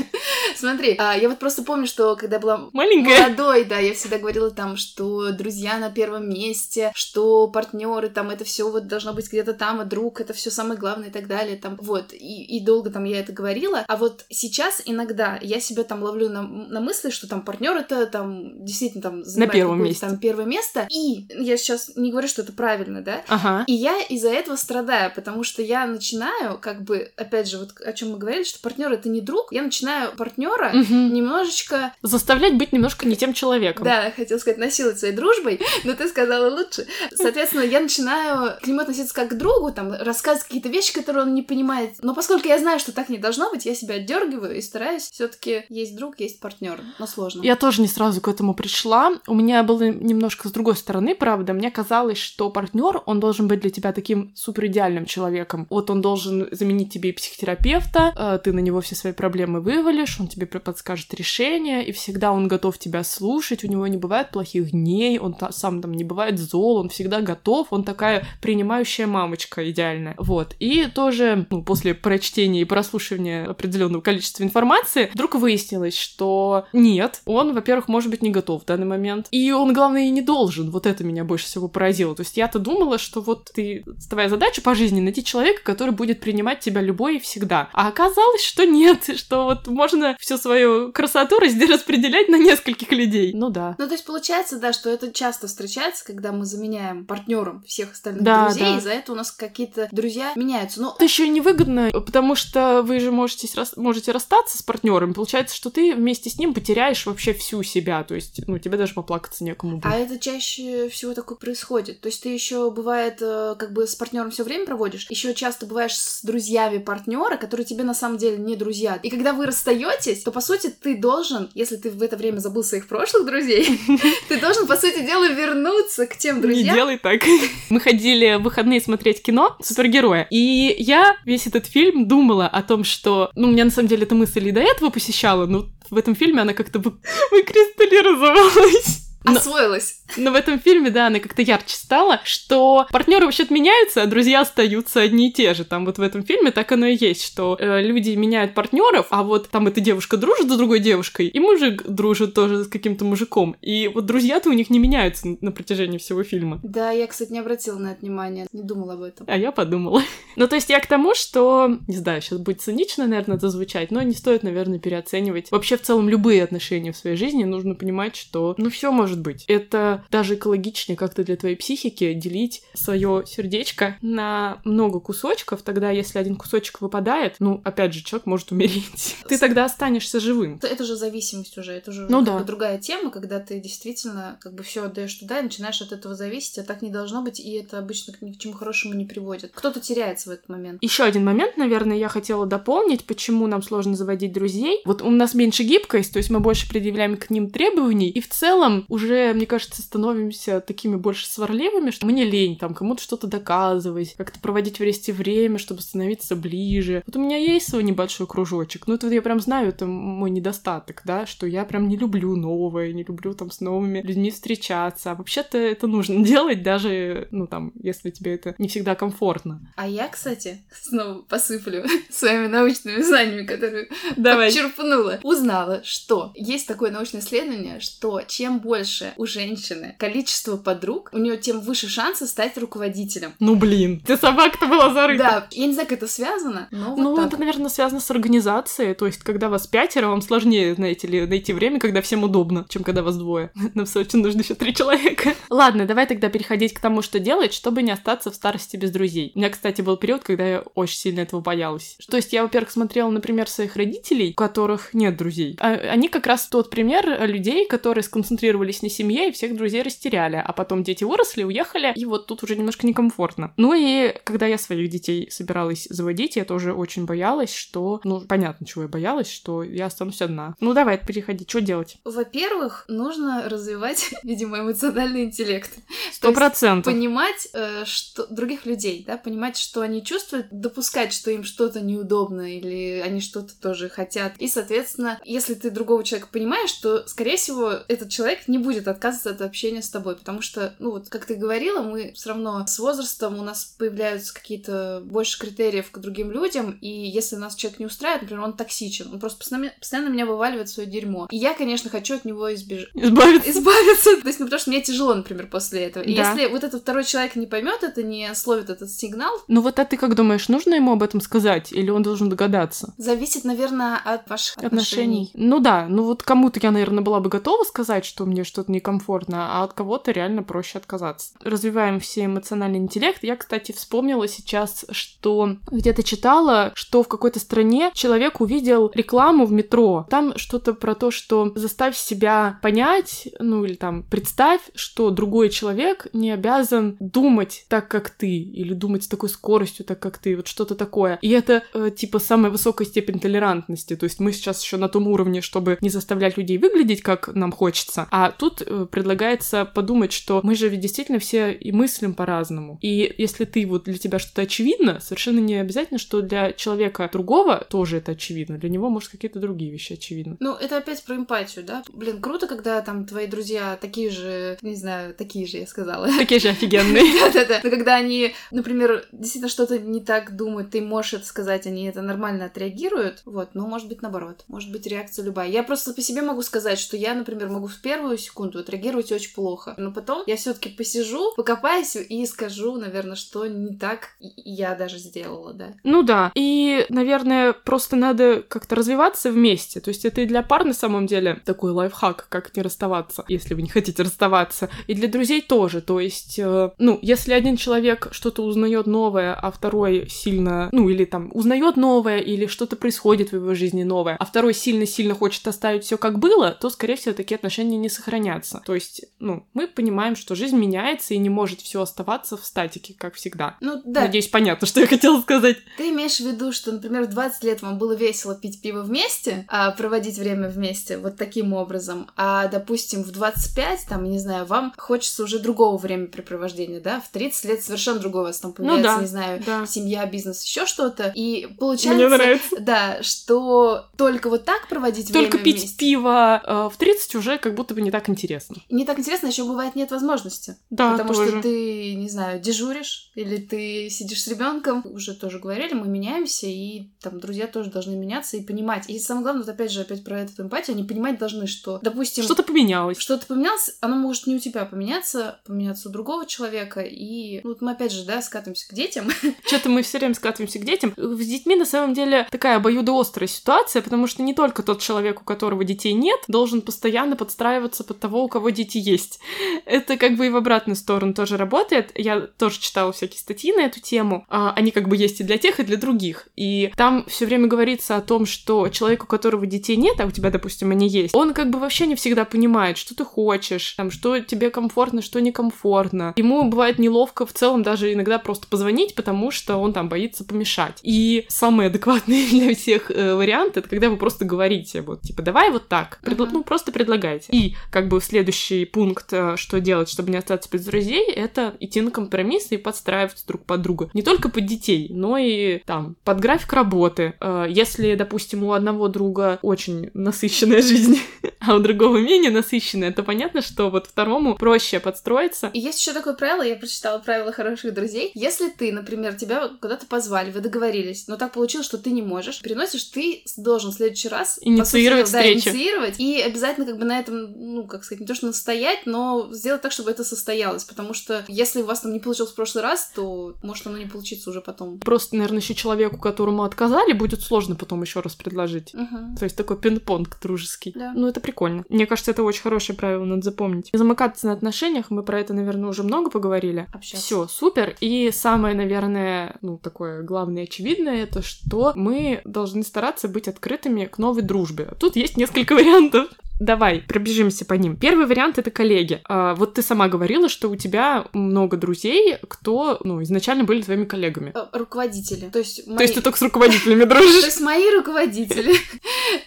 Смотри, 0.57 0.95
а, 0.97 1.15
я 1.15 1.29
вот 1.29 1.39
просто 1.39 1.63
помню, 1.63 1.87
что 1.87 2.15
когда 2.15 2.39
была 2.39 2.69
Маленькая. 2.73 3.23
молодой, 3.27 3.63
да, 3.65 3.77
я 3.79 3.93
всегда 3.93 4.17
говорила 4.17 4.51
там, 4.51 4.75
что 4.77 5.31
друзья 5.31 5.77
на 5.77 5.89
первом 5.91 6.29
месте, 6.29 6.91
что 6.95 7.47
партнеры 7.47 8.09
там 8.09 8.29
это 8.29 8.43
все 8.43 8.69
вот 8.69 8.87
должно 8.87 9.13
быть 9.13 9.27
где-то 9.27 9.53
там, 9.53 9.79
а 9.79 9.85
друг 9.85 10.21
это 10.21 10.33
все 10.33 10.49
самое 10.51 10.79
главное 10.79 11.09
и 11.09 11.11
так 11.11 11.27
далее, 11.27 11.57
там 11.57 11.77
вот 11.81 12.13
и, 12.13 12.43
и 12.43 12.59
долго 12.63 12.89
там 12.89 13.03
я 13.03 13.19
это 13.19 13.31
говорила, 13.31 13.83
а 13.87 13.95
вот 13.97 14.25
сейчас 14.29 14.81
иногда 14.85 15.37
я 15.41 15.59
себя 15.59 15.83
там 15.83 16.03
ловлю 16.03 16.29
на, 16.29 16.41
на 16.41 16.79
мысли, 16.81 17.09
что 17.09 17.27
там 17.27 17.41
партнер 17.43 17.75
это 17.75 18.05
там 18.07 18.63
действительно 18.65 19.01
там 19.01 19.23
занимает 19.23 19.53
первом 19.53 19.83
месте. 19.83 20.05
там 20.05 20.17
первое 20.17 20.45
место, 20.45 20.87
и 20.89 21.25
я 21.29 21.57
сейчас 21.57 21.91
не 21.95 22.11
говорю, 22.11 22.27
что 22.27 22.41
это 22.41 22.53
правильно, 22.53 23.01
да, 23.01 23.21
Ага. 23.27 23.63
и 23.67 23.73
я 23.73 23.99
из-за 24.01 24.29
этого 24.29 24.55
страдаю, 24.55 25.11
потому 25.15 25.43
что 25.43 25.61
я 25.61 25.85
начинаю, 25.85 26.57
как 26.59 26.83
бы, 26.83 27.11
опять 27.15 27.47
же, 27.47 27.57
вот 27.59 27.69
о 27.85 27.93
чем 27.93 28.11
мы 28.11 28.17
говорили, 28.17 28.43
что 28.43 28.59
партнер 28.59 28.91
это 28.91 29.09
не 29.09 29.21
друг, 29.21 29.51
я 29.51 29.61
начинаю 29.61 30.11
партнера 30.47 30.73
Мгм. 30.73 31.13
немножечко, 31.13 31.93
Заставлять 32.01 32.55
быть 32.55 32.71
немножко 32.73 33.07
не 33.07 33.15
тем 33.15 33.33
человеком. 33.33 33.83
да, 33.85 34.11
хотел 34.15 34.39
сказать, 34.39 34.57
насиловать 34.57 34.99
своей 34.99 35.13
дружбой, 35.13 35.59
но 35.83 35.93
ты 35.93 36.07
сказала 36.07 36.53
лучше. 36.55 36.87
Соответственно, 37.13 37.61
я 37.61 37.79
начинаю 37.79 38.57
к 38.61 38.67
нему 38.67 38.81
относиться 38.81 39.13
как 39.13 39.29
к 39.29 39.33
другу, 39.33 39.71
там, 39.71 39.91
рассказывать 39.91 40.45
какие-то 40.47 40.69
вещи, 40.69 40.93
которые 40.93 41.23
он 41.25 41.33
не 41.33 41.41
понимает. 41.41 41.95
Но 42.01 42.13
поскольку 42.13 42.47
я 42.47 42.57
знаю, 42.59 42.79
что 42.79 42.91
так 42.91 43.09
не 43.09 43.17
должно 43.17 43.49
быть, 43.49 43.65
я 43.65 43.75
себя 43.75 43.95
отдергиваю 43.95 44.55
и 44.57 44.61
стараюсь 44.61 45.09
все-таки 45.09 45.65
есть 45.69 45.95
друг, 45.95 46.19
есть 46.19 46.39
партнер, 46.39 46.79
но 46.99 47.07
сложно. 47.07 47.43
Я 47.43 47.55
тоже 47.55 47.81
не 47.81 47.87
сразу 47.87 48.21
к 48.21 48.27
этому 48.27 48.53
пришла. 48.53 49.13
У 49.27 49.35
меня 49.35 49.63
было 49.63 49.83
немножко 49.89 50.47
с 50.47 50.51
другой 50.51 50.75
стороны, 50.75 51.15
правда. 51.15 51.53
Мне 51.53 51.71
казалось, 51.71 52.17
что 52.17 52.49
партнер, 52.49 53.01
он 53.05 53.19
должен 53.19 53.47
быть 53.47 53.59
для 53.59 53.69
тебя 53.69 53.91
таким 53.93 54.31
супер 54.35 54.65
идеальным 54.67 55.05
человеком. 55.05 55.67
Вот 55.69 55.89
он 55.89 56.01
должен 56.01 56.47
заменить 56.51 56.93
тебе 56.93 57.09
и 57.09 57.13
психотерапевта, 57.13 58.13
э, 58.15 58.39
ты 58.43 58.53
на 58.53 58.59
него 58.59 58.81
все 58.81 58.95
свои 58.95 59.13
проблемы 59.13 59.61
вывалишь, 59.61 60.19
он 60.19 60.27
тебе 60.27 60.36
пр- 60.45 60.61
подскажет 60.61 61.13
решение, 61.13 61.85
и 61.85 61.91
всегда 61.91 62.31
он 62.31 62.47
готов 62.47 62.77
тебя 62.77 63.03
слушать, 63.03 63.63
у 63.63 63.67
него 63.67 63.87
не 63.87 63.97
бывает 63.97 64.31
плохих 64.31 64.71
дней, 64.71 65.19
он 65.19 65.33
та- 65.33 65.51
сам 65.51 65.81
там 65.81 65.93
не 65.93 66.03
бывает 66.03 66.39
зол, 66.39 66.77
он 66.77 66.89
всегда 66.89 67.21
готов, 67.21 67.67
он 67.71 67.83
такая 67.83 68.25
принимающая 68.41 69.07
мамочка 69.07 69.69
идеальная. 69.69 70.15
Вот. 70.17 70.55
И 70.59 70.85
тоже, 70.93 71.47
ну, 71.49 71.63
после 71.63 71.93
прочтения 71.93 72.61
и 72.61 72.65
прослушивания 72.65 73.45
определенного 73.49 74.01
количества 74.01 74.43
информации, 74.43 75.09
вдруг 75.13 75.35
выяснилось, 75.35 75.97
что 75.97 76.65
нет, 76.73 77.21
он, 77.25 77.53
во-первых, 77.53 77.87
может 77.87 78.09
быть 78.09 78.21
не 78.21 78.29
готов 78.29 78.63
в 78.63 78.65
данный 78.65 78.85
момент. 78.85 79.27
И 79.31 79.51
он, 79.51 79.73
главное, 79.73 80.07
и 80.07 80.09
не 80.09 80.21
должен. 80.21 80.71
Вот 80.71 80.85
это 80.85 81.03
меня 81.03 81.23
больше 81.23 81.45
всего 81.45 81.67
поразило. 81.67 82.15
То 82.15 82.21
есть 82.21 82.37
я-то 82.37 82.59
думала, 82.59 82.97
что 82.97 83.21
вот 83.21 83.51
ты, 83.53 83.83
твоя 84.09 84.29
задача 84.29 84.61
по 84.61 84.75
жизни 84.75 84.99
найти 84.99 85.23
человека, 85.23 85.61
который 85.63 85.93
будет 85.93 86.19
принимать 86.19 86.59
тебя 86.59 86.81
любой 86.81 87.17
и 87.17 87.19
всегда. 87.19 87.69
А 87.73 87.87
оказалось, 87.87 88.43
что 88.43 88.65
нет, 88.65 89.09
что 89.17 89.45
вот 89.45 89.67
можно 89.67 90.15
всю 90.27 90.37
свою 90.37 90.91
красоту 90.91 91.39
распределять 91.39 92.27
на 92.27 92.35
нескольких 92.35 92.91
людей. 92.91 93.31
Ну 93.33 93.49
да. 93.49 93.75
Ну, 93.77 93.87
то 93.87 93.93
есть 93.93 94.03
получается, 94.03 94.59
да, 94.59 94.73
что 94.73 94.89
это 94.89 95.13
часто 95.13 95.47
встречается, 95.47 96.03
когда 96.03 96.33
мы 96.33 96.43
заменяем 96.43 97.05
партнером 97.05 97.63
всех 97.65 97.93
остальных 97.93 98.23
Да, 98.23 98.49
друзей, 98.49 98.73
да. 98.73 98.77
и 98.77 98.81
за 98.81 98.89
это 98.89 99.13
у 99.13 99.15
нас 99.15 99.31
какие-то 99.31 99.87
друзья 99.93 100.33
меняются. 100.35 100.81
Но 100.81 100.93
Это 100.95 101.05
еще 101.05 101.25
и 101.25 101.29
невыгодно, 101.29 101.91
потому 101.93 102.35
что 102.35 102.81
вы 102.81 102.99
же 102.99 103.11
можете, 103.11 103.47
можете 103.77 104.11
расстаться 104.11 104.57
с 104.57 104.61
партнером. 104.61 105.13
Получается, 105.13 105.55
что 105.55 105.69
ты 105.69 105.95
вместе 105.95 106.29
с 106.29 106.37
ним 106.37 106.53
потеряешь 106.53 107.05
вообще 107.05 107.33
всю 107.33 107.63
себя. 107.63 108.03
То 108.03 108.15
есть, 108.15 108.41
ну, 108.47 108.59
тебе 108.59 108.77
даже 108.77 108.95
поплакаться 108.95 109.45
некому 109.45 109.77
будет. 109.77 109.85
А 109.85 109.95
это 109.95 110.19
чаще 110.19 110.89
всего 110.89 111.13
такое 111.13 111.37
происходит. 111.37 112.01
То 112.01 112.07
есть 112.07 112.21
ты 112.23 112.29
еще 112.29 112.69
бывает, 112.69 113.19
э, 113.21 113.55
как 113.57 113.71
бы 113.71 113.87
с 113.87 113.95
партнером 113.95 114.31
все 114.31 114.43
время 114.43 114.65
проводишь, 114.65 115.07
еще 115.09 115.33
часто 115.33 115.65
бываешь 115.65 115.97
с 115.97 116.21
друзьями 116.23 116.79
партнера, 116.79 117.37
которые 117.37 117.65
тебе 117.65 117.85
на 117.85 117.93
самом 117.93 118.17
деле 118.17 118.37
не 118.37 118.57
друзья. 118.57 118.99
И 119.01 119.09
когда 119.09 119.31
вы 119.31 119.45
расстаетесь, 119.45 120.16
то 120.23 120.31
по 120.31 120.41
сути 120.41 120.67
ты 120.69 120.95
должен, 120.95 121.49
если 121.53 121.75
ты 121.77 121.89
в 121.89 122.01
это 122.01 122.17
время 122.17 122.39
забыл 122.39 122.63
своих 122.63 122.87
прошлых 122.87 123.25
друзей, 123.25 123.79
ты 124.29 124.39
должен, 124.39 124.67
по 124.67 124.75
сути 124.75 125.05
дела, 125.05 125.29
вернуться 125.29 126.05
к 126.05 126.17
тем 126.17 126.37
Не 126.37 126.41
друзьям. 126.41 126.75
делай 126.75 126.97
так. 126.97 127.21
Мы 127.69 127.79
ходили 127.79 128.35
в 128.37 128.43
выходные 128.43 128.81
смотреть 128.81 129.21
кино 129.21 129.55
супергероя. 129.61 130.27
И 130.29 130.75
я 130.79 131.15
весь 131.25 131.47
этот 131.47 131.65
фильм 131.65 132.07
думала 132.07 132.47
о 132.47 132.61
том, 132.63 132.83
что... 132.83 133.31
Ну, 133.35 133.47
у 133.47 133.51
меня 133.51 133.65
на 133.65 133.71
самом 133.71 133.87
деле 133.87 134.03
эта 134.03 134.15
мысль 134.15 134.47
и 134.47 134.51
до 134.51 134.61
этого 134.61 134.89
посещала, 134.89 135.45
но 135.45 135.67
в 135.89 135.97
этом 135.97 136.15
фильме 136.15 136.41
она 136.41 136.53
как-то 136.53 136.79
вы- 136.79 136.97
выкристаллизовалась. 137.31 139.06
Но- 139.31 139.39
Освоилась. 139.39 140.01
Но 140.15 140.31
в 140.31 140.35
этом 140.35 140.59
фильме, 140.59 140.89
да, 140.89 141.07
она 141.07 141.19
как-то 141.19 141.41
ярче 141.41 141.75
стала, 141.75 142.21
что 142.23 142.87
партнеры 142.91 143.25
вообще-то 143.25 143.53
меняются, 143.53 144.03
а 144.03 144.05
друзья 144.05 144.41
остаются 144.41 145.01
одни 145.01 145.29
и 145.29 145.33
те 145.33 145.53
же. 145.53 145.65
Там 145.65 145.85
вот 145.85 145.97
в 145.97 146.01
этом 146.01 146.23
фильме 146.23 146.51
так 146.51 146.71
оно 146.71 146.85
и 146.85 146.97
есть, 146.97 147.23
что 147.23 147.57
э, 147.59 147.81
люди 147.81 148.11
меняют 148.11 148.53
партнеров, 148.53 149.07
а 149.09 149.23
вот 149.23 149.49
там 149.49 149.67
эта 149.67 149.81
девушка 149.81 150.17
дружит 150.17 150.49
с 150.49 150.55
другой 150.55 150.79
девушкой, 150.79 151.27
и 151.27 151.39
мужик 151.39 151.83
дружит 151.87 152.33
тоже 152.33 152.63
с 152.63 152.67
каким-то 152.67 153.05
мужиком. 153.05 153.55
И 153.61 153.89
вот 153.93 154.05
друзья-то 154.05 154.49
у 154.49 154.53
них 154.53 154.69
не 154.69 154.79
меняются 154.79 155.27
на 155.41 155.51
протяжении 155.51 155.97
всего 155.97 156.23
фильма. 156.23 156.59
Да, 156.63 156.91
я, 156.91 157.07
кстати, 157.07 157.31
не 157.31 157.39
обратила 157.39 157.77
на 157.77 157.91
это 157.91 158.01
внимания, 158.01 158.47
не 158.53 158.63
думала 158.63 158.93
об 158.93 159.01
этом. 159.01 159.25
А 159.29 159.37
я 159.37 159.51
подумала. 159.51 160.01
ну, 160.35 160.47
то 160.47 160.55
есть 160.55 160.69
я 160.69 160.79
к 160.79 160.87
тому, 160.87 161.15
что, 161.15 161.77
не 161.87 161.97
знаю, 161.97 162.21
сейчас 162.21 162.39
будет 162.39 162.61
цинично, 162.61 163.07
наверное, 163.07 163.37
это 163.37 163.49
звучать, 163.49 163.91
но 163.91 164.01
не 164.01 164.13
стоит, 164.13 164.43
наверное, 164.43 164.79
переоценивать. 164.79 165.51
Вообще, 165.51 165.77
в 165.77 165.81
целом, 165.81 166.09
любые 166.09 166.43
отношения 166.43 166.91
в 166.91 166.97
своей 166.97 167.17
жизни 167.17 167.43
нужно 167.43 167.75
понимать, 167.75 168.15
что, 168.15 168.55
ну, 168.57 168.69
все 168.69 168.91
может 168.91 169.16
быть. 169.21 169.45
Это 169.47 170.05
даже 170.11 170.35
экологичнее 170.35 170.97
как-то 170.97 171.23
для 171.23 171.35
твоей 171.35 171.55
психики 171.55 172.13
делить 172.13 172.63
свое 172.73 173.23
сердечко 173.25 173.97
на 174.01 174.59
много 174.63 174.99
кусочков. 174.99 175.61
Тогда, 175.61 175.91
если 175.91 176.19
один 176.19 176.35
кусочек 176.35 176.81
выпадает, 176.81 177.35
ну, 177.39 177.61
опять 177.63 177.93
же, 177.93 178.03
человек 178.03 178.25
может 178.25 178.51
умереть. 178.51 179.17
Ты 179.27 179.37
тогда 179.37 179.65
останешься 179.65 180.19
живым. 180.19 180.59
Это, 180.61 180.83
же 180.83 180.95
зависимость 180.95 181.57
уже, 181.57 181.73
это 181.73 181.91
уже 181.91 182.07
Ну 182.09 182.21
да. 182.21 182.43
другая 182.43 182.77
тема, 182.77 183.11
когда 183.11 183.39
ты 183.39 183.59
действительно 183.59 184.37
как 184.39 184.53
бы 184.53 184.63
все 184.63 184.83
отдаешь 184.85 185.13
туда 185.15 185.39
и 185.39 185.43
начинаешь 185.43 185.81
от 185.81 185.91
этого 185.91 186.15
зависеть, 186.15 186.57
а 186.59 186.63
так 186.63 186.81
не 186.81 186.89
должно 186.89 187.21
быть, 187.21 187.39
и 187.39 187.51
это 187.53 187.79
обычно 187.79 188.13
ни 188.21 188.33
к 188.33 188.37
чему 188.37 188.53
хорошему 188.53 188.93
не 188.93 189.05
приводит. 189.05 189.51
Кто-то 189.53 189.79
теряется 189.79 190.29
в 190.29 190.33
этот 190.33 190.49
момент. 190.49 190.81
Еще 190.81 191.03
один 191.03 191.25
момент, 191.25 191.57
наверное, 191.57 191.97
я 191.97 192.09
хотела 192.09 192.45
дополнить, 192.45 193.05
почему 193.05 193.47
нам 193.47 193.61
сложно 193.61 193.95
заводить 193.95 194.33
друзей. 194.33 194.81
Вот 194.85 195.01
у 195.01 195.09
нас 195.09 195.33
меньше 195.33 195.63
гибкость, 195.63 196.13
то 196.13 196.17
есть 196.17 196.29
мы 196.29 196.39
больше 196.39 196.69
предъявляем 196.69 197.17
к 197.17 197.29
ним 197.29 197.49
требований, 197.49 198.09
и 198.09 198.21
в 198.21 198.29
целом 198.29 198.85
уже, 198.97 199.31
мне 199.33 199.45
кажется, 199.45 199.81
становимся 199.81 200.59
такими 200.59 200.95
больше 200.95 201.27
сварливыми, 201.27 201.91
что 201.91 202.07
мне 202.07 202.25
лень 202.25 202.57
там 202.57 202.73
кому-то 202.73 203.01
что-то 203.01 203.27
доказывать, 203.27 204.15
как-то 204.17 204.39
проводить 204.39 204.79
вместе 204.79 205.13
время, 205.13 205.59
чтобы 205.59 205.81
становиться 205.81 206.35
ближе. 206.35 207.03
Вот 207.05 207.15
у 207.15 207.21
меня 207.21 207.37
есть 207.37 207.69
свой 207.69 207.83
небольшой 207.83 208.25
кружочек, 208.25 208.87
но 208.87 208.95
это 208.95 209.05
вот 209.05 209.13
я 209.13 209.21
прям 209.21 209.39
знаю, 209.39 209.69
это 209.69 209.85
мой 209.85 210.31
недостаток, 210.31 211.03
да, 211.05 211.25
что 211.27 211.45
я 211.45 211.63
прям 211.63 211.87
не 211.87 211.95
люблю 211.95 212.35
новое, 212.35 212.91
не 212.91 213.03
люблю 213.03 213.33
там 213.35 213.51
с 213.51 213.61
новыми 213.61 214.01
людьми 214.01 214.31
встречаться. 214.31 215.11
А 215.11 215.15
вообще-то 215.15 215.57
это 215.57 215.85
нужно 215.85 216.23
делать 216.25 216.63
даже, 216.63 217.27
ну 217.31 217.45
там, 217.45 217.71
если 217.79 218.09
тебе 218.09 218.33
это 218.33 218.55
не 218.57 218.67
всегда 218.67 218.95
комфортно. 218.95 219.61
А 219.75 219.87
я, 219.87 220.07
кстати, 220.07 220.63
снова 220.81 221.21
посыплю 221.21 221.85
своими 222.09 222.47
научными 222.47 223.01
знаниями, 223.03 223.45
которые 223.45 223.89
Давай. 224.15 224.47
подчерпнула, 224.47 225.19
узнала, 225.21 225.81
что 225.83 226.31
есть 226.35 226.67
такое 226.67 226.89
научное 226.89 227.21
исследование, 227.21 227.79
что 227.79 228.21
чем 228.27 228.59
больше 228.59 228.86
у 229.17 229.25
женщины 229.25 229.95
количество 229.97 230.57
подруг, 230.57 231.09
у 231.13 231.17
нее 231.17 231.37
тем 231.37 231.61
выше 231.61 231.87
шансы 231.87 232.27
стать 232.27 232.57
руководителем. 232.57 233.33
Ну 233.39 233.55
блин, 233.55 234.01
ты 234.05 234.17
собака-то 234.17 234.67
была 234.67 234.93
зарыта. 234.93 235.23
Да, 235.23 235.47
я 235.51 235.65
не 235.67 235.73
знаю, 235.73 235.87
как 235.87 235.97
это 235.99 236.07
связано, 236.07 236.67
но 236.71 236.95
вот 236.95 236.97
Ну, 236.97 237.15
так. 237.15 237.27
это, 237.27 237.37
наверное, 237.37 237.69
связано 237.69 237.99
с 237.99 238.09
организацией. 238.11 238.93
То 238.93 239.05
есть, 239.07 239.19
когда 239.19 239.49
вас 239.49 239.67
пятеро, 239.67 240.07
вам 240.07 240.21
сложнее, 240.21 240.75
знаете 240.75 241.07
ли, 241.07 241.25
найти 241.25 241.53
время, 241.53 241.79
когда 241.79 242.01
всем 242.01 242.23
удобно, 242.23 242.65
чем 242.69 242.83
когда 242.83 243.03
вас 243.03 243.17
двое. 243.17 243.51
Нам 243.73 243.85
в 243.85 243.89
Сочи 243.89 244.15
нужно 244.15 244.41
еще 244.41 244.55
три 244.55 244.73
человека. 244.73 245.33
Ладно, 245.49 245.85
давай 245.85 246.05
тогда 246.07 246.29
переходить 246.29 246.73
к 246.73 246.79
тому, 246.79 247.01
что 247.01 247.19
делать, 247.19 247.53
чтобы 247.53 247.81
не 247.81 247.91
остаться 247.91 248.31
в 248.31 248.35
старости 248.35 248.77
без 248.77 248.91
друзей. 248.91 249.31
У 249.35 249.39
меня, 249.39 249.49
кстати, 249.49 249.81
был 249.81 249.97
период, 249.97 250.23
когда 250.23 250.45
я 250.47 250.59
очень 250.75 250.97
сильно 250.97 251.21
этого 251.21 251.41
боялась. 251.41 251.97
То 252.09 252.17
есть, 252.17 252.33
я, 252.33 252.43
во-первых, 252.43 252.71
смотрела, 252.71 253.09
например, 253.09 253.49
своих 253.49 253.75
родителей, 253.75 254.31
у 254.31 254.35
которых 254.35 254.93
нет 254.93 255.17
друзей. 255.17 255.57
А 255.59 255.71
они 255.73 256.07
как 256.09 256.27
раз 256.27 256.47
тот 256.47 256.69
пример 256.69 257.25
людей, 257.27 257.67
которые 257.67 258.03
сконцентрировались 258.03 258.76
на 258.81 258.89
семье 258.89 259.29
и 259.29 259.31
всех 259.31 259.55
друзей 259.55 259.81
растеряли. 259.81 260.41
А 260.43 260.53
потом 260.53 260.83
дети 260.83 261.03
выросли, 261.03 261.43
уехали, 261.43 261.93
и 261.95 262.05
вот 262.05 262.27
тут 262.27 262.43
уже 262.43 262.55
немножко 262.55 262.85
некомфортно. 262.85 263.53
Ну 263.57 263.73
и 263.73 264.13
когда 264.23 264.45
я 264.45 264.57
своих 264.57 264.89
детей 264.89 265.29
собиралась 265.31 265.87
заводить, 265.89 266.35
я 266.35 266.45
тоже 266.45 266.73
очень 266.73 267.05
боялась, 267.05 267.53
что... 267.53 268.01
Ну, 268.03 268.21
понятно, 268.21 268.65
чего 268.65 268.83
я 268.83 268.87
боялась, 268.87 269.29
что 269.29 269.63
я 269.63 269.87
останусь 269.87 270.21
одна. 270.21 270.55
Ну, 270.59 270.73
давай, 270.73 270.97
переходи, 270.97 271.45
что 271.47 271.61
делать? 271.61 271.97
Во-первых, 272.03 272.85
нужно 272.87 273.47
развивать, 273.47 274.13
видимо, 274.23 274.59
эмоциональный 274.59 275.23
интеллект. 275.23 275.71
Сто 276.11 276.31
процентов. 276.33 276.93
Понимать 276.93 277.47
э, 277.53 277.85
что, 277.85 278.27
других 278.27 278.65
людей, 278.65 279.03
да, 279.05 279.17
понимать, 279.17 279.57
что 279.57 279.81
они 279.81 280.03
чувствуют, 280.03 280.47
допускать, 280.51 281.13
что 281.13 281.31
им 281.31 281.43
что-то 281.43 281.81
неудобно 281.81 282.55
или 282.55 283.01
они 283.05 283.21
что-то 283.21 283.59
тоже 283.59 283.89
хотят. 283.89 284.33
И, 284.37 284.47
соответственно, 284.47 285.19
если 285.25 285.53
ты 285.53 285.69
другого 285.69 286.03
человека 286.03 286.29
понимаешь, 286.31 286.71
то, 286.73 287.07
скорее 287.07 287.37
всего, 287.37 287.71
этот 287.87 288.09
человек 288.09 288.47
не 288.47 288.57
будет 288.57 288.66
отказываться 288.75 289.29
от 289.29 289.41
общения 289.41 289.81
с 289.81 289.89
тобой, 289.89 290.15
потому 290.15 290.41
что, 290.41 290.75
ну 290.79 290.91
вот, 290.91 291.09
как 291.09 291.25
ты 291.25 291.35
говорила, 291.35 291.81
мы 291.81 292.11
все 292.13 292.29
равно 292.29 292.65
с 292.67 292.79
возрастом 292.79 293.39
у 293.39 293.43
нас 293.43 293.65
появляются 293.77 294.33
какие-то 294.33 295.01
больше 295.05 295.39
критериев 295.39 295.91
к 295.91 295.97
другим 295.99 296.31
людям, 296.31 296.77
и 296.81 296.89
если 296.89 297.35
нас 297.37 297.55
человек 297.55 297.79
не 297.79 297.85
устраивает, 297.85 298.23
например, 298.23 298.43
он 298.43 298.53
токсичен, 298.53 299.09
он 299.13 299.19
просто 299.19 299.39
постоянно, 299.39 299.71
постоянно 299.79 300.09
меня 300.09 300.25
вываливает 300.25 300.67
в 300.69 300.73
свое 300.73 300.89
дерьмо. 300.89 301.27
И 301.31 301.37
я, 301.37 301.53
конечно, 301.53 301.89
хочу 301.89 302.15
от 302.15 302.25
него 302.25 302.53
избежать 302.53 302.89
Избавиться. 302.93 303.49
избавиться. 303.51 304.21
То 304.21 304.27
есть, 304.27 304.39
ну, 304.39 304.45
потому 304.45 304.59
что 304.59 304.69
мне 304.69 304.81
тяжело, 304.81 305.13
например, 305.13 305.47
после 305.47 305.85
этого. 305.85 306.03
И 306.03 306.15
Да. 306.15 306.31
если 306.33 306.47
вот 306.51 306.63
этот 306.63 306.81
второй 306.81 307.03
человек 307.03 307.35
не 307.35 307.45
поймет 307.45 307.83
это, 307.83 308.03
не 308.03 308.33
словит 308.35 308.69
этот 308.69 308.89
сигнал, 308.91 309.31
Ну 309.47 309.61
вот 309.61 309.79
а 309.79 309.85
ты 309.85 309.97
как 309.97 310.15
думаешь, 310.15 310.49
нужно 310.49 310.75
ему 310.75 310.91
об 310.93 311.03
этом 311.03 311.21
сказать, 311.21 311.71
или 311.71 311.89
он 311.89 312.03
должен 312.03 312.29
догадаться? 312.29 312.93
зависит, 312.97 313.43
наверное, 313.43 313.97
от 314.03 314.29
ваших 314.29 314.57
отношений. 314.57 314.67
Отношений. 314.67 315.31
Ну 315.33 315.59
да, 315.59 315.87
ну 315.89 316.03
вот 316.03 316.23
кому-то 316.23 316.59
я, 316.61 316.71
наверное, 316.71 317.03
была 317.03 317.19
бы 317.19 317.29
готова 317.29 317.63
сказать, 317.63 318.05
что 318.05 318.25
мне 318.25 318.43
что-то 318.57 318.71
некомфортно, 318.71 319.59
а 319.59 319.63
от 319.63 319.73
кого-то 319.73 320.11
реально 320.11 320.41
проще 320.41 320.79
отказаться. 320.79 321.33
Развиваем 321.43 321.99
все 321.99 322.25
эмоциональный 322.25 322.79
интеллект. 322.79 323.23
Я, 323.23 323.35
кстати, 323.35 323.71
вспомнила 323.71 324.27
сейчас, 324.27 324.83
что 324.89 325.57
где-то 325.69 326.01
читала, 326.01 326.71
что 326.73 327.03
в 327.03 327.07
какой-то 327.07 327.39
стране 327.39 327.91
человек 327.93 328.41
увидел 328.41 328.89
рекламу 328.95 329.45
в 329.45 329.51
метро. 329.51 330.07
Там 330.09 330.35
что-то 330.37 330.73
про 330.73 330.95
то, 330.95 331.11
что 331.11 331.51
заставь 331.53 331.95
себя 331.95 332.57
понять, 332.63 333.27
ну 333.37 333.63
или 333.63 333.75
там 333.75 334.01
представь, 334.01 334.61
что 334.73 335.11
другой 335.11 335.51
человек 335.51 336.07
не 336.13 336.31
обязан 336.31 336.97
думать 336.99 337.65
так, 337.67 337.87
как 337.87 338.09
ты, 338.09 338.39
или 338.39 338.73
думать 338.73 339.03
с 339.03 339.07
такой 339.07 339.29
скоростью, 339.29 339.85
так 339.85 339.99
как 339.99 340.17
ты, 340.17 340.35
вот 340.35 340.47
что-то 340.47 340.73
такое. 340.73 341.19
И 341.21 341.29
это 341.29 341.61
э, 341.75 341.91
типа 341.95 342.17
самая 342.17 342.51
высокая 342.51 342.87
степень 342.87 343.19
толерантности. 343.19 343.95
То 343.95 344.05
есть 344.05 344.19
мы 344.19 344.31
сейчас 344.31 344.63
еще 344.63 344.77
на 344.77 344.89
том 344.89 345.07
уровне, 345.07 345.41
чтобы 345.41 345.77
не 345.81 345.89
заставлять 345.89 346.37
людей 346.37 346.57
выглядеть, 346.57 347.03
как 347.03 347.27
нам 347.35 347.51
хочется. 347.51 348.07
А 348.09 348.31
тут 348.31 348.46
э, 348.65 348.87
предлагается 348.89 349.65
подумать, 349.65 350.11
что 350.11 350.41
мы 350.43 350.55
же 350.55 350.69
ведь 350.69 350.79
действительно 350.79 351.19
все 351.19 351.51
и 351.51 351.71
мыслим 351.71 352.13
по-разному. 352.13 352.77
И 352.81 353.13
если 353.17 353.45
ты 353.45 353.65
вот 353.65 353.85
для 353.85 353.97
тебя 353.97 354.19
что-то 354.19 354.43
очевидно, 354.43 354.99
совершенно 354.99 355.39
не 355.39 355.55
обязательно, 355.55 355.99
что 355.99 356.21
для 356.21 356.51
человека 356.53 357.09
другого 357.11 357.65
тоже 357.69 357.97
это 357.97 358.13
очевидно. 358.13 358.57
Для 358.57 358.69
него, 358.69 358.89
может, 358.89 359.09
какие-то 359.09 359.39
другие 359.39 359.71
вещи 359.71 359.93
очевидны. 359.93 360.37
Ну, 360.39 360.53
это 360.53 360.77
опять 360.77 361.03
про 361.03 361.15
эмпатию, 361.15 361.65
да? 361.65 361.83
Блин, 361.93 362.21
круто, 362.21 362.47
когда 362.47 362.81
там 362.81 363.05
твои 363.05 363.27
друзья 363.27 363.77
такие 363.79 364.09
же, 364.09 364.57
не 364.61 364.75
знаю, 364.75 365.13
такие 365.13 365.45
же, 365.45 365.57
я 365.57 365.67
сказала. 365.67 366.07
Такие 366.17 366.39
же 366.39 366.49
офигенные. 366.49 367.03
Да-да-да. 367.21 367.61
Но 367.63 367.69
когда 367.69 367.95
они, 367.95 368.33
например, 368.51 369.05
действительно 369.11 369.49
что-то 369.49 369.79
не 369.79 370.01
так 370.01 370.35
думают, 370.35 370.71
ты 370.71 370.81
можешь 370.81 371.15
это 371.15 371.25
сказать, 371.25 371.67
они 371.67 371.85
это 371.85 372.01
нормально 372.01 372.45
отреагируют, 372.45 373.21
вот, 373.25 373.49
но 373.53 373.67
может 373.67 373.87
быть 373.87 374.01
наоборот, 374.01 374.43
может 374.47 374.71
быть 374.71 374.87
реакция 374.87 375.25
любая. 375.25 375.49
Я 375.49 375.63
просто 375.63 375.93
по 375.93 376.01
себе 376.01 376.21
могу 376.21 376.41
сказать, 376.41 376.79
что 376.79 376.97
я, 376.97 377.13
например, 377.13 377.49
могу 377.49 377.67
в 377.67 377.79
первую 377.81 378.17
секунду 378.17 378.36
отреагировать 378.45 379.11
очень 379.11 379.33
плохо, 379.33 379.73
но 379.77 379.91
потом 379.91 380.23
я 380.27 380.35
все 380.35 380.53
таки 380.53 380.69
посижу, 380.69 381.33
покопаюсь 381.35 381.95
и 381.95 382.25
скажу, 382.25 382.77
наверное, 382.77 383.15
что 383.15 383.45
не 383.47 383.75
так 383.75 384.09
я 384.19 384.75
даже 384.75 384.97
сделала, 384.97 385.53
да. 385.53 385.73
Ну 385.83 386.03
да. 386.03 386.31
И, 386.35 386.85
наверное, 386.89 387.53
просто 387.53 387.95
надо 387.95 388.43
как-то 388.47 388.75
развиваться 388.75 389.31
вместе. 389.31 389.79
То 389.79 389.89
есть 389.89 390.05
это 390.05 390.21
и 390.21 390.25
для 390.25 390.43
пар 390.43 390.65
на 390.65 390.73
самом 390.73 391.07
деле 391.07 391.41
такой 391.45 391.71
лайфхак, 391.71 392.27
как 392.29 392.55
не 392.55 392.61
расставаться, 392.61 393.25
если 393.27 393.53
вы 393.53 393.61
не 393.61 393.69
хотите 393.69 394.03
расставаться. 394.03 394.69
И 394.87 394.93
для 394.93 395.07
друзей 395.07 395.41
тоже. 395.41 395.81
То 395.81 395.99
есть, 395.99 396.39
э, 396.39 396.71
ну, 396.77 396.99
если 397.01 397.33
один 397.33 397.57
человек 397.57 398.09
что-то 398.11 398.43
узнает 398.43 398.87
новое, 398.87 399.33
а 399.33 399.51
второй 399.51 400.07
сильно, 400.09 400.69
ну, 400.71 400.89
или 400.89 401.05
там 401.05 401.29
узнает 401.33 401.77
новое, 401.77 402.19
или 402.19 402.47
что-то 402.47 402.75
происходит 402.75 403.31
в 403.31 403.35
его 403.35 403.53
жизни 403.53 403.83
новое, 403.83 404.15
а 404.19 404.25
второй 404.25 404.53
сильно-сильно 404.53 405.15
хочет 405.15 405.47
оставить 405.47 405.83
все 405.83 405.97
как 405.97 406.19
было, 406.19 406.51
то, 406.51 406.69
скорее 406.69 406.95
всего, 406.95 407.13
такие 407.13 407.35
отношения 407.35 407.77
не 407.77 407.89
сохранятся. 408.27 408.61
То 408.65 408.75
есть, 408.75 409.05
ну, 409.19 409.45
мы 409.53 409.67
понимаем, 409.67 410.15
что 410.15 410.35
жизнь 410.35 410.57
меняется 410.57 411.13
и 411.13 411.17
не 411.17 411.29
может 411.29 411.61
все 411.61 411.81
оставаться 411.81 412.37
в 412.37 412.45
статике, 412.45 412.95
как 412.97 413.15
всегда. 413.15 413.57
Ну 413.61 413.81
да, 413.85 414.01
Надеюсь, 414.01 414.27
понятно, 414.27 414.67
что 414.67 414.81
я 414.81 414.87
хотела 414.87 415.21
сказать. 415.21 415.57
Ты 415.77 415.89
имеешь 415.89 416.17
в 416.17 416.25
виду, 416.25 416.51
что, 416.51 416.71
например, 416.71 417.03
в 417.03 417.09
20 417.09 417.43
лет 417.43 417.61
вам 417.61 417.77
было 417.77 417.93
весело 417.93 418.35
пить 418.35 418.61
пиво 418.61 418.81
вместе, 418.81 419.45
а 419.47 419.71
проводить 419.71 420.17
время 420.17 420.49
вместе 420.49 420.97
вот 420.97 421.17
таким 421.17 421.53
образом, 421.53 422.09
а, 422.15 422.47
допустим, 422.47 423.03
в 423.03 423.11
25, 423.11 423.85
там, 423.87 424.03
не 424.09 424.19
знаю, 424.19 424.45
вам 424.45 424.73
хочется 424.77 425.23
уже 425.23 425.39
другого 425.39 425.77
времяпрепровождения, 425.77 426.81
да, 426.81 427.01
в 427.01 427.09
30 427.09 427.45
лет 427.45 427.63
совершенно 427.63 427.99
другое 427.99 428.23
у 428.23 428.25
вас 428.25 428.39
там 428.39 428.53
появляется, 428.53 428.95
да, 428.95 429.01
не 429.01 429.07
знаю, 429.07 429.43
да. 429.45 429.65
семья, 429.65 430.05
бизнес, 430.05 430.43
еще 430.43 430.65
что-то, 430.65 431.11
и 431.15 431.47
получается... 431.59 431.93
Мне 431.93 432.09
нравится. 432.09 432.57
Да, 432.59 433.03
что 433.03 433.87
только 433.97 434.29
вот 434.29 434.45
так 434.45 434.67
проводить 434.67 435.11
Только 435.11 435.37
время 435.37 435.43
пить 435.43 435.59
вместе. 435.59 435.77
пиво 435.77 436.41
э, 436.43 436.69
в 436.73 436.77
30 436.77 437.15
уже 437.15 437.37
как 437.37 437.55
будто 437.55 437.73
бы 437.73 437.81
не 437.81 437.91
так 437.91 438.06
так 438.07 438.15
интересно. 438.15 438.55
Не 438.69 438.85
так 438.85 438.99
интересно, 438.99 439.27
еще 439.27 439.43
бывает 439.43 439.75
нет 439.75 439.91
возможности. 439.91 440.57
Да, 440.69 440.91
Потому 440.93 441.13
тоже. 441.13 441.29
что 441.29 441.41
ты, 441.41 441.95
не 441.95 442.09
знаю, 442.09 442.39
дежуришь, 442.39 443.11
или 443.15 443.37
ты 443.37 443.89
сидишь 443.89 444.23
с 444.23 444.27
ребенком. 444.27 444.83
Уже 444.85 445.13
тоже 445.13 445.39
говорили, 445.39 445.73
мы 445.73 445.87
меняемся, 445.87 446.47
и 446.47 446.89
там 447.01 447.19
друзья 447.19 447.47
тоже 447.47 447.69
должны 447.69 447.95
меняться 447.95 448.37
и 448.37 448.43
понимать. 448.43 448.89
И 448.89 448.97
самое 448.99 449.23
главное, 449.23 449.43
вот 449.43 449.53
опять 449.53 449.71
же, 449.71 449.81
опять 449.81 450.03
про 450.03 450.21
эту 450.21 450.41
эмпатию, 450.41 450.75
они 450.75 450.85
понимать 450.85 451.19
должны, 451.19 451.47
что, 451.47 451.79
допустим, 451.81 452.23
Что-то 452.23 452.43
поменялось. 452.43 452.97
что-то 452.97 453.25
поменялось, 453.27 453.75
оно 453.81 453.95
может 453.95 454.27
не 454.27 454.35
у 454.35 454.39
тебя 454.39 454.65
поменяться, 454.65 455.39
поменяться 455.45 455.89
у 455.89 455.91
другого 455.91 456.25
человека. 456.25 456.81
И 456.81 457.41
ну, 457.43 457.49
вот 457.49 457.61
мы 457.61 457.71
опять 457.71 457.91
же, 457.91 458.05
да, 458.05 458.21
скатываемся 458.21 458.67
к 458.69 458.73
детям. 458.73 459.09
Что-то 459.45 459.69
мы 459.69 459.81
все 459.81 459.97
время 459.97 460.13
скатываемся 460.13 460.59
к 460.59 460.65
детям. 460.65 460.93
С 460.95 461.25
детьми 461.25 461.55
на 461.55 461.65
самом 461.65 461.93
деле 461.93 462.27
такая 462.31 462.57
обоюдоострая 462.57 463.27
ситуация, 463.27 463.81
потому 463.81 464.07
что 464.07 464.23
не 464.23 464.33
только 464.33 464.63
тот 464.63 464.81
человек, 464.81 465.21
у 465.21 465.25
которого 465.25 465.63
детей 465.63 465.93
нет, 465.93 466.19
должен 466.27 466.61
постоянно 466.61 467.15
подстраиваться 467.15 467.83
под 467.83 467.96
того, 467.97 468.23
у 468.23 468.27
кого 468.27 468.49
дети 468.49 468.77
есть. 468.77 469.19
Это 469.65 469.97
как 469.97 470.15
бы 470.15 470.27
и 470.27 470.29
в 470.29 470.35
обратную 470.35 470.75
сторону 470.75 471.13
тоже 471.13 471.37
работает. 471.37 471.91
Я 471.95 472.21
тоже 472.21 472.59
читала 472.59 472.91
всякие 472.91 473.19
статьи 473.19 473.51
на 473.53 473.61
эту 473.61 473.79
тему. 473.81 474.25
А, 474.29 474.53
Они 474.55 474.71
как 474.71 474.87
бы 474.87 474.95
есть 474.97 475.19
и 475.21 475.23
для 475.23 475.37
тех, 475.37 475.59
и 475.59 475.63
для 475.63 475.77
других. 475.77 476.27
И 476.35 476.71
там 476.75 477.05
все 477.07 477.25
время 477.25 477.47
говорится 477.47 477.95
о 477.95 478.01
том, 478.01 478.25
что 478.25 478.67
человек, 478.69 479.03
у 479.03 479.07
которого 479.07 479.45
детей 479.45 479.75
нет, 479.75 479.99
а 479.99 480.05
у 480.05 480.11
тебя, 480.11 480.29
допустим, 480.29 480.71
они 480.71 480.87
есть, 480.87 481.15
он 481.15 481.33
как 481.33 481.49
бы 481.49 481.59
вообще 481.59 481.85
не 481.87 481.95
всегда 481.95 482.25
понимает, 482.25 482.77
что 482.77 482.95
ты 482.95 483.03
хочешь, 483.03 483.73
там, 483.73 483.91
что 483.91 484.19
тебе 484.19 484.49
комфортно, 484.49 485.01
что 485.01 485.19
некомфортно. 485.21 486.13
Ему 486.15 486.43
бывает 486.49 486.79
неловко 486.79 487.25
в 487.25 487.33
целом 487.33 487.63
даже 487.63 487.93
иногда 487.93 488.19
просто 488.19 488.47
позвонить, 488.47 488.95
потому 488.95 489.31
что 489.31 489.57
он 489.57 489.73
там 489.73 489.89
боится 489.89 490.23
помешать. 490.23 490.79
И 490.83 491.25
самый 491.29 491.67
адекватный 491.67 492.25
для 492.29 492.53
всех 492.55 492.91
э, 492.91 493.15
вариант 493.15 493.57
это 493.57 493.67
когда 493.69 493.89
вы 493.89 493.97
просто 493.97 494.25
говорите, 494.25 494.81
вот, 494.81 495.01
типа, 495.01 495.21
давай 495.21 495.51
вот 495.51 495.67
так. 495.67 495.99
Предла- 496.03 496.23
Ага. 496.27 496.33
Ну, 496.33 496.43
просто 496.43 496.71
предлагайте. 496.71 497.27
И 497.31 497.55
как 497.71 497.86
бы 497.87 498.01
следующий 498.01 498.65
пункт, 498.65 499.11
э, 499.11 499.35
что 499.37 499.59
делать, 499.59 499.89
чтобы 499.89 500.11
не 500.11 500.17
остаться 500.17 500.49
без 500.51 500.65
друзей, 500.65 501.11
это 501.11 501.55
идти 501.59 501.81
на 501.81 501.91
компромиссы 501.91 502.55
и 502.55 502.57
подстраиваться 502.57 503.25
друг 503.27 503.43
под 503.45 503.61
друга. 503.61 503.89
Не 503.93 504.01
только 504.01 504.29
под 504.29 504.45
детей, 504.45 504.87
но 504.91 505.17
и 505.17 505.59
там 505.65 505.95
под 506.03 506.19
график 506.19 506.53
работы. 506.53 507.13
Э, 507.19 507.45
Если, 507.49 507.95
допустим, 507.95 508.43
у 508.43 508.53
одного 508.53 508.87
друга 508.87 509.39
очень 509.41 509.89
насыщенная 509.93 510.61
жизнь, 510.61 510.99
а 511.39 511.55
у 511.55 511.59
другого 511.59 511.97
менее 511.97 512.31
насыщенная, 512.31 512.91
то 512.91 513.03
понятно, 513.03 513.41
что 513.41 513.69
вот 513.69 513.87
второму 513.87 514.35
проще 514.35 514.79
подстроиться. 514.79 515.49
И 515.53 515.59
есть 515.59 515.79
еще 515.79 515.93
такое 515.93 516.13
правило, 516.13 516.41
я 516.43 516.55
прочитала 516.55 516.99
правила 516.99 517.31
хороших 517.31 517.73
друзей. 517.73 518.11
Если 518.13 518.49
ты, 518.49 518.71
например, 518.71 519.15
тебя 519.15 519.49
куда-то 519.61 519.85
позвали, 519.85 520.31
вы 520.31 520.39
договорились, 520.41 521.07
но 521.07 521.15
так 521.17 521.33
получилось, 521.33 521.65
что 521.67 521.77
ты 521.77 521.91
не 521.91 522.01
можешь, 522.01 522.41
переносишь, 522.41 522.83
ты 522.85 523.23
должен 523.37 523.71
в 523.71 523.75
следующий 523.75 524.09
раз 524.09 524.39
Инициировать 524.41 525.07
сути, 525.07 525.13
да, 525.13 525.19
встречу. 525.21 525.49
инициировать 525.49 525.99
и 525.99 526.21
обязательно 526.21 526.65
как 526.65 526.77
бы 526.77 526.85
на 526.85 526.99
этом, 526.99 527.31
ну, 527.55 527.63
как 527.65 527.76
сказать, 527.83 528.01
не 528.01 528.07
то 528.07 528.15
что 528.15 528.27
настоять, 528.27 528.85
но 528.85 529.29
сделать 529.31 529.61
так, 529.61 529.71
чтобы 529.71 529.91
это 529.91 530.03
состоялось, 530.03 530.63
потому 530.63 530.93
что 530.93 531.25
если 531.27 531.61
у 531.61 531.65
вас 531.65 531.81
там 531.81 531.93
не 531.93 531.99
получилось 531.99 532.31
в 532.31 532.35
прошлый 532.35 532.63
раз, 532.63 532.91
то 532.95 533.35
может 533.43 533.67
оно 533.67 533.77
не 533.77 533.85
получится 533.85 534.29
уже 534.29 534.41
потом. 534.41 534.79
Просто, 534.79 535.15
наверное, 535.15 535.39
еще 535.39 535.55
человеку, 535.55 535.97
которому 535.97 536.43
отказали, 536.43 536.93
будет 536.93 537.21
сложно 537.21 537.55
потом 537.55 537.81
еще 537.81 537.99
раз 537.99 538.15
предложить. 538.15 538.73
Мгм. 538.73 539.15
То 539.17 539.23
есть 539.23 539.35
такой 539.35 539.57
пинг-понг 539.57 540.17
дружеский. 540.21 540.73
Да. 540.75 540.93
Ну, 540.95 541.07
это 541.07 541.19
прикольно. 541.19 541.65
Мне 541.69 541.85
кажется, 541.85 542.11
это 542.11 542.23
очень 542.23 542.41
хорошее 542.41 542.77
правило, 542.77 543.05
надо 543.05 543.21
запомнить. 543.21 543.69
Замыкаться 543.73 544.27
на 544.27 544.33
отношениях, 544.33 544.89
мы 544.89 545.03
про 545.03 545.19
это, 545.19 545.33
наверное, 545.33 545.69
уже 545.69 545.83
много 545.83 546.09
поговорили. 546.09 546.67
Общаться. 546.73 547.05
Все, 547.05 547.27
супер. 547.27 547.75
И 547.79 548.11
самое, 548.11 548.55
наверное, 548.55 549.37
ну, 549.41 549.57
такое 549.57 550.03
главное 550.03 550.43
очевидное, 550.43 551.03
это 551.03 551.21
что 551.21 551.73
мы 551.75 552.21
должны 552.25 552.63
стараться 552.63 553.07
быть 553.07 553.27
открытыми 553.27 553.85
к 553.85 553.97
новой 553.97 554.21
дружбе. 554.21 554.73
Тут 554.79 554.95
есть 554.95 555.17
несколько 555.17 555.53
вариантов. 555.55 556.07
Давай, 556.39 556.81
пробежимся 556.87 557.45
по 557.45 557.55
ним. 557.55 557.75
Первый 557.75 558.05
вариант— 558.05 558.37
это 558.39 558.51
коллеги. 558.51 559.01
А, 559.07 559.33
вот 559.35 559.55
ты 559.55 559.61
сама 559.61 559.87
говорила, 559.87 560.29
что 560.29 560.49
у 560.49 560.55
тебя 560.55 561.05
много 561.13 561.57
друзей, 561.57 562.17
кто, 562.27 562.79
ну, 562.83 563.01
изначально 563.01 563.43
были 563.43 563.61
твоими 563.61 563.85
коллегами. 563.85 564.33
Э, 564.35 564.45
Руководители. 564.51 565.29
То 565.29 565.39
есть, 565.39 565.65
То 565.65 565.71
мои... 565.71 565.81
есть 565.83 565.95
ты 565.95 566.01
только 566.01 566.17
с 566.17 566.21
руководителями 566.21 566.81
То 566.83 566.89
дружишь? 566.89 567.25
есть 567.25 567.41
мои 567.41 567.69
руководители. 567.75 568.55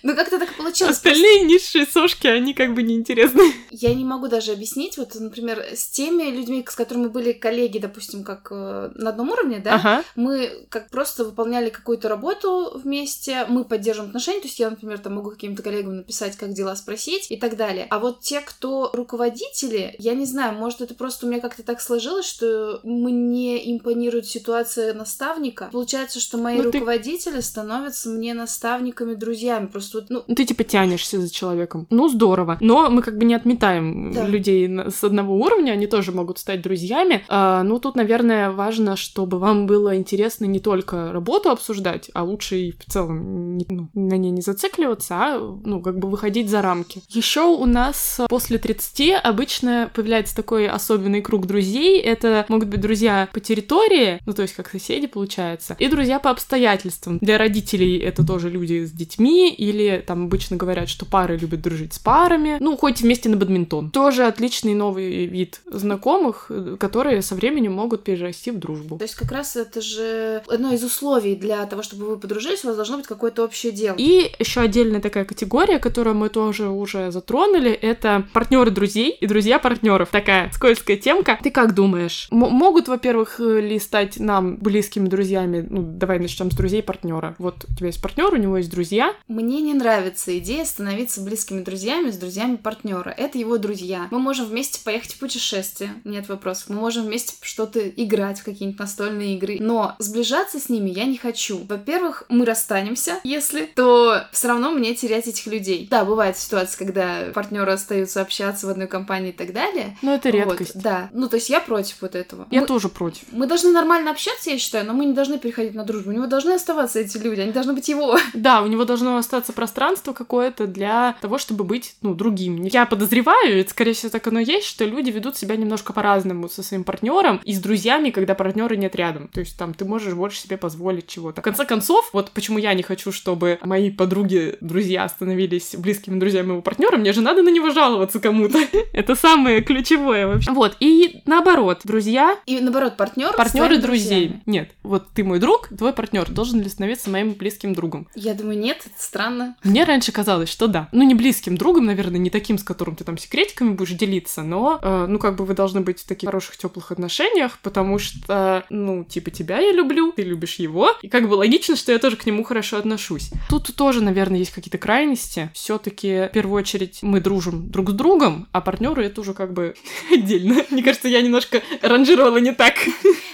Ну, 0.02 0.14
как-то 0.14 0.38
так 0.38 0.54
получилось. 0.54 0.96
Остальные 0.96 1.42
низшие 1.42 1.86
сошки, 1.86 2.26
они 2.26 2.54
как 2.54 2.74
бы 2.74 2.82
неинтересны. 2.82 3.52
Я 3.70 3.94
не 3.94 4.04
могу 4.04 4.28
даже 4.28 4.52
объяснить, 4.52 4.96
вот, 4.98 5.14
например, 5.14 5.62
с 5.74 5.88
теми 5.88 6.24
людьми, 6.30 6.64
с 6.66 6.74
которыми 6.74 7.08
были 7.08 7.32
коллеги, 7.32 7.78
допустим, 7.78 8.24
как 8.24 8.48
э, 8.50 8.90
на 8.94 9.10
одном 9.10 9.30
уровне, 9.30 9.60
да, 9.62 10.04
мы 10.16 10.50
как 10.68 10.90
просто 10.90 11.24
выполняли 11.24 11.70
какую-то 11.70 12.08
работу 12.08 12.78
вместе, 12.82 13.46
мы 13.48 13.64
поддерживаем 13.64 14.10
отношения, 14.10 14.40
то 14.40 14.48
есть 14.48 14.58
я, 14.58 14.70
например, 14.70 14.98
там 14.98 15.14
могу 15.14 15.30
каким-то 15.30 15.62
коллегам 15.62 15.96
написать, 15.96 16.36
как 16.36 16.52
дела 16.52 16.76
спросить 16.76 16.99
и 17.08 17.36
так 17.36 17.56
далее. 17.56 17.86
А 17.90 17.98
вот 17.98 18.20
те, 18.20 18.40
кто 18.40 18.90
руководители, 18.92 19.94
я 19.98 20.14
не 20.14 20.24
знаю, 20.26 20.54
может, 20.56 20.80
это 20.80 20.94
просто 20.94 21.26
у 21.26 21.28
меня 21.28 21.40
как-то 21.40 21.62
так 21.62 21.80
сложилось, 21.80 22.26
что 22.26 22.80
мне 22.84 23.70
импонирует 23.72 24.26
ситуация 24.26 24.94
наставника. 24.94 25.68
Получается, 25.72 26.20
что 26.20 26.38
мои 26.38 26.56
Ну, 26.58 26.70
ты- 26.70 26.78
руководители 26.78 27.40
становятся 27.40 28.08
мне 28.08 28.34
наставниками, 28.34 29.14
друзьями. 29.14 29.66
Просто 29.66 29.98
вот, 29.98 30.06
ну, 30.10 30.34
ты 30.34 30.44
типа 30.44 30.64
тянешься 30.64 31.20
за 31.20 31.30
человеком. 31.30 31.86
Ну, 31.90 32.08
здорово. 32.08 32.58
Но 32.60 32.90
мы 32.90 33.02
как 33.02 33.16
бы 33.18 33.24
не 33.24 33.34
отметаем 33.34 34.12
Да. 34.12 34.26
людей 34.26 34.68
с 34.90 35.04
одного 35.04 35.34
уровня, 35.36 35.72
они 35.72 35.86
тоже 35.86 36.12
могут 36.12 36.38
стать 36.38 36.62
друзьями. 36.62 37.24
А, 37.28 37.62
ну, 37.62 37.78
тут, 37.78 37.94
наверное, 37.96 38.50
важно, 38.50 38.96
чтобы 38.96 39.38
вам 39.38 39.66
было 39.66 39.96
интересно 39.96 40.44
не 40.46 40.60
только 40.60 41.12
работу 41.12 41.50
обсуждать, 41.50 42.10
а 42.14 42.24
лучше 42.24 42.56
и 42.58 42.72
в 42.72 42.84
целом 42.86 43.56
не- 43.58 43.66
ну, 43.68 43.88
на 43.94 44.14
ней 44.16 44.30
не 44.30 44.40
зацикливаться, 44.40 45.14
а, 45.14 45.38
ну, 45.64 45.80
как 45.82 45.98
бы 45.98 46.08
выходить 46.08 46.48
за 46.48 46.62
рамки. 46.62 46.89
Еще 47.08 47.42
у 47.42 47.66
нас 47.66 48.20
после 48.28 48.58
30 48.58 49.20
обычно 49.22 49.90
появляется 49.94 50.34
такой 50.34 50.68
особенный 50.68 51.22
круг 51.22 51.46
друзей. 51.46 52.00
Это 52.00 52.44
могут 52.48 52.68
быть 52.68 52.80
друзья 52.80 53.28
по 53.32 53.40
территории, 53.40 54.20
ну, 54.26 54.32
то 54.32 54.42
есть 54.42 54.54
как 54.54 54.70
соседи, 54.70 55.06
получается, 55.06 55.76
и 55.78 55.88
друзья 55.88 56.18
по 56.18 56.30
обстоятельствам. 56.30 57.18
Для 57.20 57.38
родителей 57.38 57.98
это 57.98 58.26
тоже 58.26 58.50
люди 58.50 58.84
с 58.84 58.92
детьми, 58.92 59.50
или 59.50 60.02
там 60.06 60.24
обычно 60.24 60.56
говорят, 60.56 60.88
что 60.88 61.06
пары 61.06 61.36
любят 61.36 61.60
дружить 61.60 61.94
с 61.94 61.98
парами, 61.98 62.56
ну, 62.60 62.76
хоть 62.76 63.00
вместе 63.00 63.28
на 63.28 63.36
бадминтон. 63.36 63.90
Тоже 63.90 64.24
отличный 64.24 64.74
новый 64.74 65.26
вид 65.26 65.60
знакомых, 65.66 66.46
э, 66.50 66.76
которые 66.78 67.22
со 67.22 67.34
временем 67.34 67.72
могут 67.72 68.04
перерасти 68.04 68.50
в 68.50 68.58
дружбу. 68.58 68.98
то 68.98 69.04
есть 69.04 69.14
как 69.14 69.32
раз 69.32 69.56
это 69.56 69.80
же 69.80 70.42
одно 70.48 70.72
из 70.72 70.82
условий 70.82 71.34
для 71.34 71.64
того, 71.66 71.82
чтобы 71.82 72.06
вы 72.06 72.18
подружились, 72.18 72.64
у 72.64 72.68
вас 72.68 72.76
должно 72.76 72.98
быть 72.98 73.06
какое-то 73.06 73.44
общее 73.44 73.72
дело. 73.72 73.96
И 73.98 74.32
еще 74.38 74.60
отдельная 74.60 75.00
такая 75.00 75.24
категория, 75.24 75.78
которую 75.78 76.16
мы 76.16 76.28
тоже 76.28 76.68
уже 76.80 77.10
затронули, 77.10 77.70
это 77.70 78.26
партнеры 78.32 78.70
друзей 78.70 79.10
и 79.10 79.26
друзья 79.26 79.58
партнеров. 79.58 80.08
Такая 80.10 80.50
скользкая 80.52 80.96
темка. 80.96 81.38
Ты 81.42 81.50
как 81.50 81.74
думаешь, 81.74 82.28
м- 82.30 82.38
могут, 82.38 82.88
во-первых, 82.88 83.40
э, 83.40 83.60
ли 83.60 83.78
стать 83.78 84.18
нам 84.18 84.56
близкими 84.56 85.06
друзьями? 85.08 85.66
Ну, 85.68 85.82
давай 85.82 86.18
начнем 86.18 86.50
с 86.50 86.54
друзей 86.54 86.82
партнера. 86.82 87.34
Вот 87.38 87.64
у 87.68 87.74
тебя 87.74 87.86
есть 87.88 88.02
партнер, 88.02 88.32
у 88.32 88.36
него 88.36 88.56
есть 88.58 88.70
друзья. 88.70 89.14
Мне 89.28 89.60
не 89.60 89.74
нравится 89.74 90.36
идея 90.38 90.64
становиться 90.64 91.20
близкими 91.20 91.62
друзьями 91.62 92.10
с 92.10 92.16
друзьями 92.16 92.56
партнера. 92.56 93.10
Это 93.16 93.38
его 93.38 93.58
друзья. 93.58 94.08
Мы 94.10 94.18
можем 94.18 94.46
вместе 94.46 94.82
поехать 94.84 95.14
в 95.14 95.18
путешествие, 95.18 95.90
нет 96.04 96.28
вопросов. 96.28 96.68
Мы 96.68 96.76
можем 96.76 97.04
вместе 97.06 97.34
что-то 97.42 97.80
играть 97.88 98.40
в 98.40 98.44
какие-нибудь 98.44 98.80
настольные 98.80 99.36
игры. 99.36 99.58
Но 99.60 99.94
сближаться 99.98 100.58
с 100.58 100.68
ними 100.68 100.90
я 100.90 101.04
не 101.04 101.16
хочу. 101.16 101.60
Во-первых, 101.68 102.24
мы 102.28 102.44
расстанемся, 102.44 103.20
если, 103.24 103.66
то 103.74 104.22
все 104.32 104.48
равно 104.48 104.70
мне 104.70 104.94
терять 104.94 105.26
этих 105.26 105.46
людей. 105.46 105.86
Да, 105.90 106.04
бывает 106.04 106.36
ситуация, 106.36 106.69
когда 106.76 107.24
партнеры 107.34 107.72
остаются 107.72 108.20
общаться 108.20 108.66
в 108.66 108.70
одной 108.70 108.86
компании 108.86 109.30
и 109.30 109.32
так 109.32 109.52
далее. 109.52 109.96
Но 110.02 110.14
это 110.14 110.28
Вот, 110.30 110.34
редкость. 110.34 110.80
да. 110.80 111.10
Ну, 111.12 111.28
то 111.28 111.36
есть 111.36 111.50
я 111.50 111.60
против 111.60 111.96
вот 112.00 112.14
этого. 112.14 112.46
Я 112.50 112.60
Мы- 112.62 112.66
тоже 112.66 112.88
против. 112.88 113.22
Мы 113.32 113.46
должны 113.46 113.70
нормально 113.72 114.10
общаться, 114.10 114.50
я 114.50 114.58
считаю, 114.58 114.86
но 114.86 114.92
мы 114.92 115.04
не 115.06 115.12
должны 115.12 115.38
переходить 115.38 115.74
на 115.74 115.84
дружбу. 115.84 116.10
У 116.10 116.12
него 116.14 116.26
должны 116.26 116.52
оставаться 116.52 116.98
эти 117.00 117.16
люди, 117.18 117.40
они 117.40 117.52
должны 117.52 117.72
быть 117.72 117.88
его. 117.88 118.16
Да, 118.34 118.62
у 118.62 118.66
него 118.66 118.84
должно 118.84 119.16
остаться 119.16 119.52
пространство 119.52 120.12
какое-то 120.12 120.66
для 120.66 121.16
того, 121.20 121.38
чтобы 121.38 121.64
быть, 121.64 121.94
ну, 122.02 122.14
другим. 122.14 122.62
Я 122.64 122.86
подозреваю, 122.86 123.60
это, 123.60 123.70
скорее 123.70 123.92
всего, 123.92 124.10
так 124.10 124.26
оно 124.26 124.40
есть, 124.40 124.66
что 124.66 124.84
люди 124.84 125.10
ведут 125.10 125.36
себя 125.36 125.56
немножко 125.56 125.92
по-разному 125.92 126.48
со 126.48 126.62
своим 126.62 126.84
партнером 126.84 127.40
и 127.44 127.52
с 127.54 127.60
друзьями, 127.60 128.10
когда 128.10 128.34
партнера 128.34 128.74
нет 128.74 128.94
рядом. 128.96 129.28
То 129.28 129.40
есть 129.40 129.56
там 129.58 129.74
ты 129.74 129.84
можешь 129.84 130.14
больше 130.14 130.40
себе 130.40 130.56
позволить 130.56 131.06
чего-то. 131.06 131.40
В 131.40 131.44
конце 131.44 131.64
концов, 131.64 132.10
вот 132.12 132.30
почему 132.30 132.58
я 132.58 132.72
не 132.74 132.82
хочу, 132.82 133.12
чтобы 133.12 133.58
мои 133.62 133.90
подруги, 133.90 134.56
друзья 134.60 135.08
становились 135.08 135.74
близкими 135.76 136.18
друзьями 136.18 136.59
моего 136.60 136.62
партнера, 136.62 136.96
мне 136.96 137.12
же 137.12 137.20
надо 137.20 137.42
на 137.42 137.48
него 137.48 137.70
жаловаться 137.70 138.20
кому-то. 138.20 138.58
Это 138.92 139.14
самое 139.14 139.62
ключевое 139.62 140.26
вообще. 140.26 140.50
Вот, 140.52 140.76
и 140.80 141.22
наоборот, 141.26 141.80
друзья 141.84 142.38
И 142.46 142.60
наоборот, 142.60 142.96
партнер 142.96 143.32
Партнеры 143.34 143.78
друзей. 143.78 144.36
Нет, 144.46 144.70
вот 144.82 145.08
ты 145.14 145.24
мой 145.24 145.38
друг, 145.38 145.68
твой 145.76 145.92
партнер 145.92 146.30
должен 146.30 146.60
ли 146.60 146.68
становиться 146.68 147.10
моим 147.10 147.32
близким 147.32 147.74
другом? 147.74 148.08
Я 148.14 148.34
думаю, 148.34 148.58
нет, 148.58 148.78
это 148.84 149.02
странно. 149.02 149.56
Мне 149.64 149.84
раньше 149.84 150.12
казалось, 150.12 150.48
что 150.48 150.66
да. 150.66 150.88
Ну, 150.92 151.02
не 151.02 151.14
близким 151.14 151.56
другом, 151.56 151.86
наверное, 151.86 152.18
не 152.18 152.30
таким, 152.30 152.58
с 152.58 152.62
которым 152.62 152.96
ты 152.96 153.04
там 153.04 153.18
секретиками 153.18 153.72
будешь 153.72 153.90
делиться, 153.90 154.42
но, 154.42 154.78
э, 154.82 155.06
ну, 155.08 155.18
как 155.18 155.36
бы 155.36 155.44
вы 155.44 155.54
должны 155.54 155.80
быть 155.80 156.00
в 156.00 156.06
таких 156.06 156.28
хороших, 156.28 156.56
теплых 156.56 156.92
отношениях, 156.92 157.58
потому 157.62 157.98
что, 157.98 158.64
ну, 158.70 159.04
типа, 159.04 159.30
тебя 159.30 159.58
я 159.58 159.72
люблю, 159.72 160.12
ты 160.12 160.22
любишь 160.22 160.56
его, 160.56 160.90
и 161.02 161.08
как 161.08 161.28
бы 161.28 161.34
логично, 161.34 161.76
что 161.76 161.92
я 161.92 161.98
тоже 161.98 162.16
к 162.16 162.26
нему 162.26 162.44
хорошо 162.44 162.76
отношусь. 162.78 163.30
Тут 163.48 163.74
тоже, 163.74 164.02
наверное, 164.02 164.38
есть 164.38 164.52
какие-то 164.52 164.78
крайности. 164.78 165.50
все 165.54 165.78
таки 165.78 166.28
первую 166.40 166.62
очередь 166.62 167.00
мы 167.02 167.20
дружим 167.20 167.70
друг 167.70 167.90
с 167.90 167.92
другом, 167.92 168.48
а 168.52 168.62
партнеры 168.62 169.04
это 169.04 169.20
уже 169.20 169.34
как 169.34 169.52
бы 169.52 169.74
отдельно. 170.10 170.64
Мне 170.70 170.82
кажется, 170.82 171.06
я 171.06 171.20
немножко 171.20 171.60
ранжировала 171.82 172.38
не 172.38 172.52
так. 172.52 172.76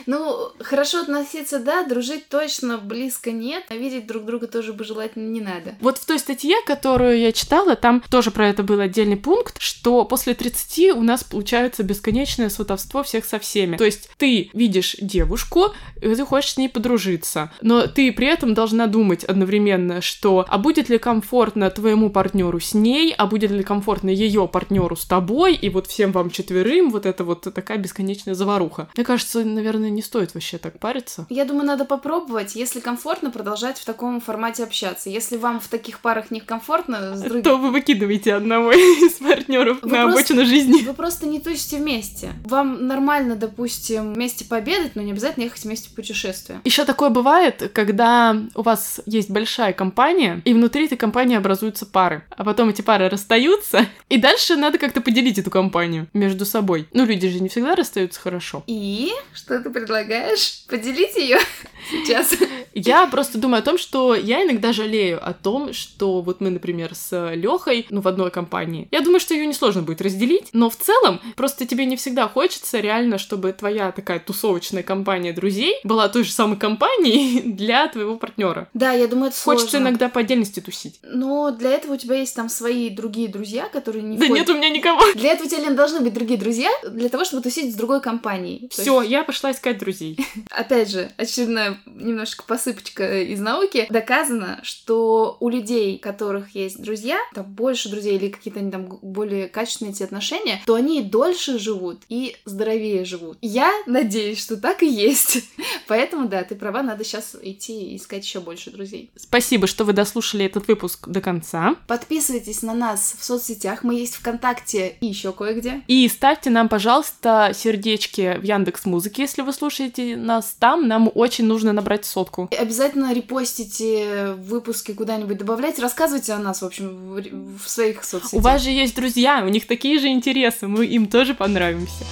Ну, 0.07 0.51
хорошо 0.61 1.03
относиться, 1.03 1.59
да, 1.59 1.85
дружить 1.85 2.29
точно 2.29 2.79
близко 2.79 3.33
нет, 3.33 3.65
а 3.69 3.77
видеть 3.77 4.07
друг 4.07 4.25
друга 4.25 4.47
тоже 4.47 4.73
бы 4.73 4.85
желательно 4.85 5.29
не 5.29 5.41
надо. 5.41 5.77
Вот 5.81 5.99
в 5.99 6.07
той 6.07 6.19
статье, 6.19 6.57
которую 6.65 7.19
я 7.19 7.33
читала, 7.33 7.77
там 7.77 8.03
тоже 8.11 8.31
про 8.31 8.49
это 8.49 8.63
был 8.63 8.81
отдельный 8.81 9.17
пункт, 9.17 9.61
что 9.61 10.05
после 10.05 10.35
30 10.35 10.97
у 10.97 11.03
нас 11.03 11.23
получается 11.25 11.83
бесконечное 11.83 12.49
сватовство 12.49 13.03
всех 13.03 13.25
со 13.25 13.39
всеми. 13.39 13.77
То 13.77 13.85
есть 13.85 14.09
ты 14.17 14.51
видишь 14.53 14.97
девушку, 15.01 15.75
и 16.01 16.15
ты 16.15 16.25
хочешь 16.25 16.55
с 16.55 16.57
ней 16.57 16.69
подружиться, 16.69 17.53
но 17.61 17.87
ты 17.87 18.13
при 18.13 18.27
этом 18.27 18.55
должна 18.55 18.87
думать 18.87 19.25
одновременно, 19.25 20.01
что 20.01 20.45
а 20.49 20.59
будет 20.59 20.89
ли 20.89 20.99
комфортно 20.99 21.71
твоему 21.71 22.11
партнеру 22.11 22.61
с 22.61 22.75
ней, 22.75 22.96
а 23.17 23.27
будет 23.27 23.51
ли 23.51 23.63
комфортно 23.63 24.11
ее 24.11 24.49
партнеру 24.49 24.97
с 24.97 25.05
тобой, 25.05 25.55
и 25.55 25.69
вот 25.69 25.87
всем 25.87 26.13
вам 26.13 26.31
четверым 26.31 26.91
вот 26.91 27.07
это 27.07 27.25
вот 27.25 27.43
такая 27.43 27.79
бесконечная 27.79 28.35
заваруха. 28.35 28.89
Мне 28.97 29.05
кажется, 29.05 29.45
наверное, 29.45 29.91
не 29.91 30.03
стоит 30.03 30.35
вообще 30.35 30.59
так 30.59 30.79
париться. 30.79 31.27
Я 31.29 31.45
думаю, 31.45 31.67
надо 31.67 31.85
попробовать, 31.85 32.55
если 32.55 32.81
комфортно, 32.81 33.31
продолжать 33.31 33.79
в 33.79 33.85
таком 33.85 34.21
формате 34.21 34.65
общаться. 34.65 35.11
Если 35.11 35.37
вам 35.37 35.61
в 35.61 35.69
таких 35.69 36.01
парах 36.01 36.31
некомфортно, 36.31 37.17
с 37.17 37.21
другим... 37.21 37.43
то 37.43 37.57
вы 37.57 37.71
выкидываете 37.71 38.35
одного 38.35 38.73
из 38.73 39.15
партнеров 39.15 39.83
на 39.83 39.89
просто, 39.89 40.11
обочину 40.11 40.45
жизни. 40.45 40.83
Вы 40.83 40.95
просто 40.95 41.27
не 41.27 41.41
тусите 41.41 41.79
вместе. 41.79 42.33
Вам 42.45 42.87
нормально, 42.87 43.37
допустим, 43.37 44.15
вместе 44.15 44.45
пообедать, 44.45 44.97
но 44.97 45.03
не 45.03 45.13
обязательно 45.13 45.45
ехать 45.45 45.65
вместе 45.65 45.89
в 45.89 45.95
путешествие. 45.95 46.61
Еще 46.65 46.85
такое 46.85 47.11
бывает, 47.11 47.71
когда 47.75 48.37
у 48.55 48.63
вас 48.63 49.01
есть 49.07 49.31
большая 49.31 49.73
компания, 49.73 50.43
и 50.45 50.55
внутри 50.55 50.87
этой 50.87 50.97
компании 50.97 51.37
образуются 51.37 51.87
пары, 51.87 52.25
а 52.31 52.45
потом 52.45 52.69
эти 52.69 52.83
пары 52.87 53.11
расстаются, 53.11 53.87
и 54.09 54.17
дальше 54.17 54.57
надо 54.57 54.79
как-то 54.79 55.03
поделить 55.03 55.39
эту 55.39 55.51
компанию 55.51 56.07
между 56.15 56.47
собой. 56.47 56.89
Ну, 56.93 57.05
люди 57.05 57.29
же 57.29 57.41
не 57.41 57.51
всегда 57.51 57.75
расстаются 57.75 58.21
хорошо. 58.21 58.65
И 58.67 59.11
что 59.35 59.59
ты 59.61 59.69
предлагаешь? 59.69 60.65
Поделить 60.69 61.17
ее 61.17 61.39
сейчас? 61.91 62.35
Я 62.73 63.07
просто 63.09 63.39
думаю 63.39 63.61
о 63.61 63.63
том, 63.63 63.77
что 63.79 64.15
я 64.15 64.45
иногда 64.45 64.73
жалею 64.73 65.19
о 65.27 65.33
том, 65.33 65.73
что 65.73 66.21
вот 66.23 66.41
мы, 66.41 66.51
например, 66.51 66.95
с 66.95 67.33
Лехой, 67.35 67.87
ну, 67.91 68.01
в 68.01 68.09
одной 68.09 68.31
компании. 68.31 68.89
Я 68.91 69.01
думаю, 69.01 69.19
что 69.21 69.35
ее 69.35 69.47
несложно 69.47 69.83
будет 69.83 70.01
разделить, 70.01 70.51
но 70.53 70.71
в 70.71 70.77
целом 70.77 71.21
просто 71.37 71.67
тебе 71.67 71.85
не 71.87 71.97
всегда 71.97 72.29
хочется 72.29 72.79
реально, 72.81 73.19
чтобы 73.19 73.53
твоя 73.53 73.91
такая 73.93 74.21
тусовочная 74.21 74.83
компания 74.83 75.33
друзей 75.33 75.77
была 75.85 76.09
той 76.09 76.23
же 76.25 76.33
самой 76.33 76.57
компанией 76.59 77.41
для 77.45 77.89
твоего 77.89 78.17
партнера. 78.17 78.69
Да, 78.75 78.93
я 78.93 79.09
думаю, 79.09 79.29
это 79.31 79.41
Хочется 79.41 79.71
сложно. 79.73 79.89
иногда 79.89 80.09
по 80.09 80.21
отдельности 80.21 80.61
тусить. 80.61 81.01
Но 81.03 81.51
для 81.51 81.71
этого 81.71 81.95
у 81.95 81.97
тебя 81.97 82.17
есть 82.17 82.37
там 82.37 82.49
свои 82.49 82.76
другие 82.91 83.29
друзья, 83.29 83.69
которые 83.69 84.03
не 84.03 84.17
Да 84.17 84.27
входят... 84.27 84.47
нет 84.47 84.57
у 84.57 84.59
меня 84.59 84.69
никого. 84.69 85.01
Для 85.15 85.33
этого 85.33 85.47
у 85.47 85.51
тебя, 85.51 85.61
Лен, 85.61 85.77
должны 85.77 86.01
быть 86.01 86.15
другие 86.15 86.39
друзья, 86.39 86.71
для 86.89 87.09
того, 87.09 87.25
чтобы 87.25 87.43
тусить 87.43 87.73
с 87.73 87.77
другой 87.77 88.01
компанией. 88.01 88.69
Все, 88.71 89.03
я 89.03 89.23
пошла 89.25 89.53
искать 89.53 89.79
друзей. 89.79 90.19
опять 90.51 90.91
же, 90.91 91.11
очередная 91.17 91.79
немножечко 91.87 92.45
посыпочка 92.45 93.23
из 93.23 93.41
науки, 93.41 93.87
доказано, 93.91 94.61
что 94.63 95.37
у 95.41 95.49
людей, 95.49 95.97
у 95.97 95.99
которых 95.99 96.55
есть 96.55 96.81
друзья, 96.83 97.19
там 97.35 97.45
больше 97.45 97.89
друзей 97.89 98.17
или 98.17 98.29
какие-то 98.29 98.61
они 98.61 98.71
там 98.71 98.99
более 99.03 99.49
качественные 99.49 99.93
эти 99.93 100.03
отношения, 100.03 100.63
то 100.67 100.75
они 100.75 101.03
дольше 101.03 101.59
живут 101.59 102.03
и 102.09 102.37
здоровее 102.45 103.05
живут. 103.05 103.39
Я 103.41 103.73
надеюсь, 103.87 104.41
что 104.41 104.57
так 104.57 104.83
и 104.83 104.89
есть. 104.89 105.45
Поэтому, 105.89 106.29
да, 106.29 106.43
ты 106.45 106.55
права, 106.55 106.83
надо 106.83 107.05
сейчас 107.05 107.37
идти 107.41 107.93
и 107.93 107.97
искать 107.97 108.25
еще 108.25 108.41
больше 108.41 108.71
друзей. 108.71 109.11
Спасибо, 109.17 109.67
что 109.67 109.85
вы 109.85 109.93
дослушали 109.93 110.45
этот 110.45 110.69
выпуск 110.69 111.09
до 111.09 111.21
конца. 111.21 111.77
Подписывайтесь 111.87 112.63
на 112.67 112.75
нас 112.75 113.15
в 113.19 113.25
соцсетях, 113.25 113.83
мы 113.83 113.95
есть 113.95 114.17
ВКонтакте 114.17 114.97
и 115.01 115.07
еще 115.07 115.33
кое-где. 115.33 115.83
И 115.87 116.09
ставьте 116.09 116.51
нам, 116.51 116.69
пожалуйста, 116.69 117.53
сердечки 117.55 118.39
в 118.39 118.43
Яндекс 118.43 118.85
Музыке, 118.85 119.23
если 119.23 119.43
вы 119.43 119.53
слушаете 119.53 120.17
нас 120.17 120.57
там. 120.59 120.89
Нам 120.89 121.11
очень 121.15 121.47
нужно 121.47 121.73
набрать 121.73 122.05
сотку. 122.05 122.49
И 122.51 122.57
обязательно 122.57 123.15
репостите 123.15 124.33
выпуски 124.33 124.93
куда-нибудь, 124.93 125.39
добавляйте, 125.39 125.83
рассказывайте 125.83 126.33
о 126.33 126.39
нас, 126.39 126.63
в 126.63 126.65
общем, 126.65 126.89
в, 126.89 127.65
в 127.65 127.69
своих 127.69 128.05
соцсетях. 128.05 128.35
У 128.35 128.41
вас 128.41 128.63
же 128.63 128.71
есть 128.71 128.95
друзья, 128.95 129.43
у 129.45 129.49
них 129.49 129.67
такие 129.67 129.99
же 129.99 130.09
интересы, 130.09 130.67
мы 130.67 130.85
им 130.87 131.07
тоже 131.07 131.35
понравимся. 131.35 132.05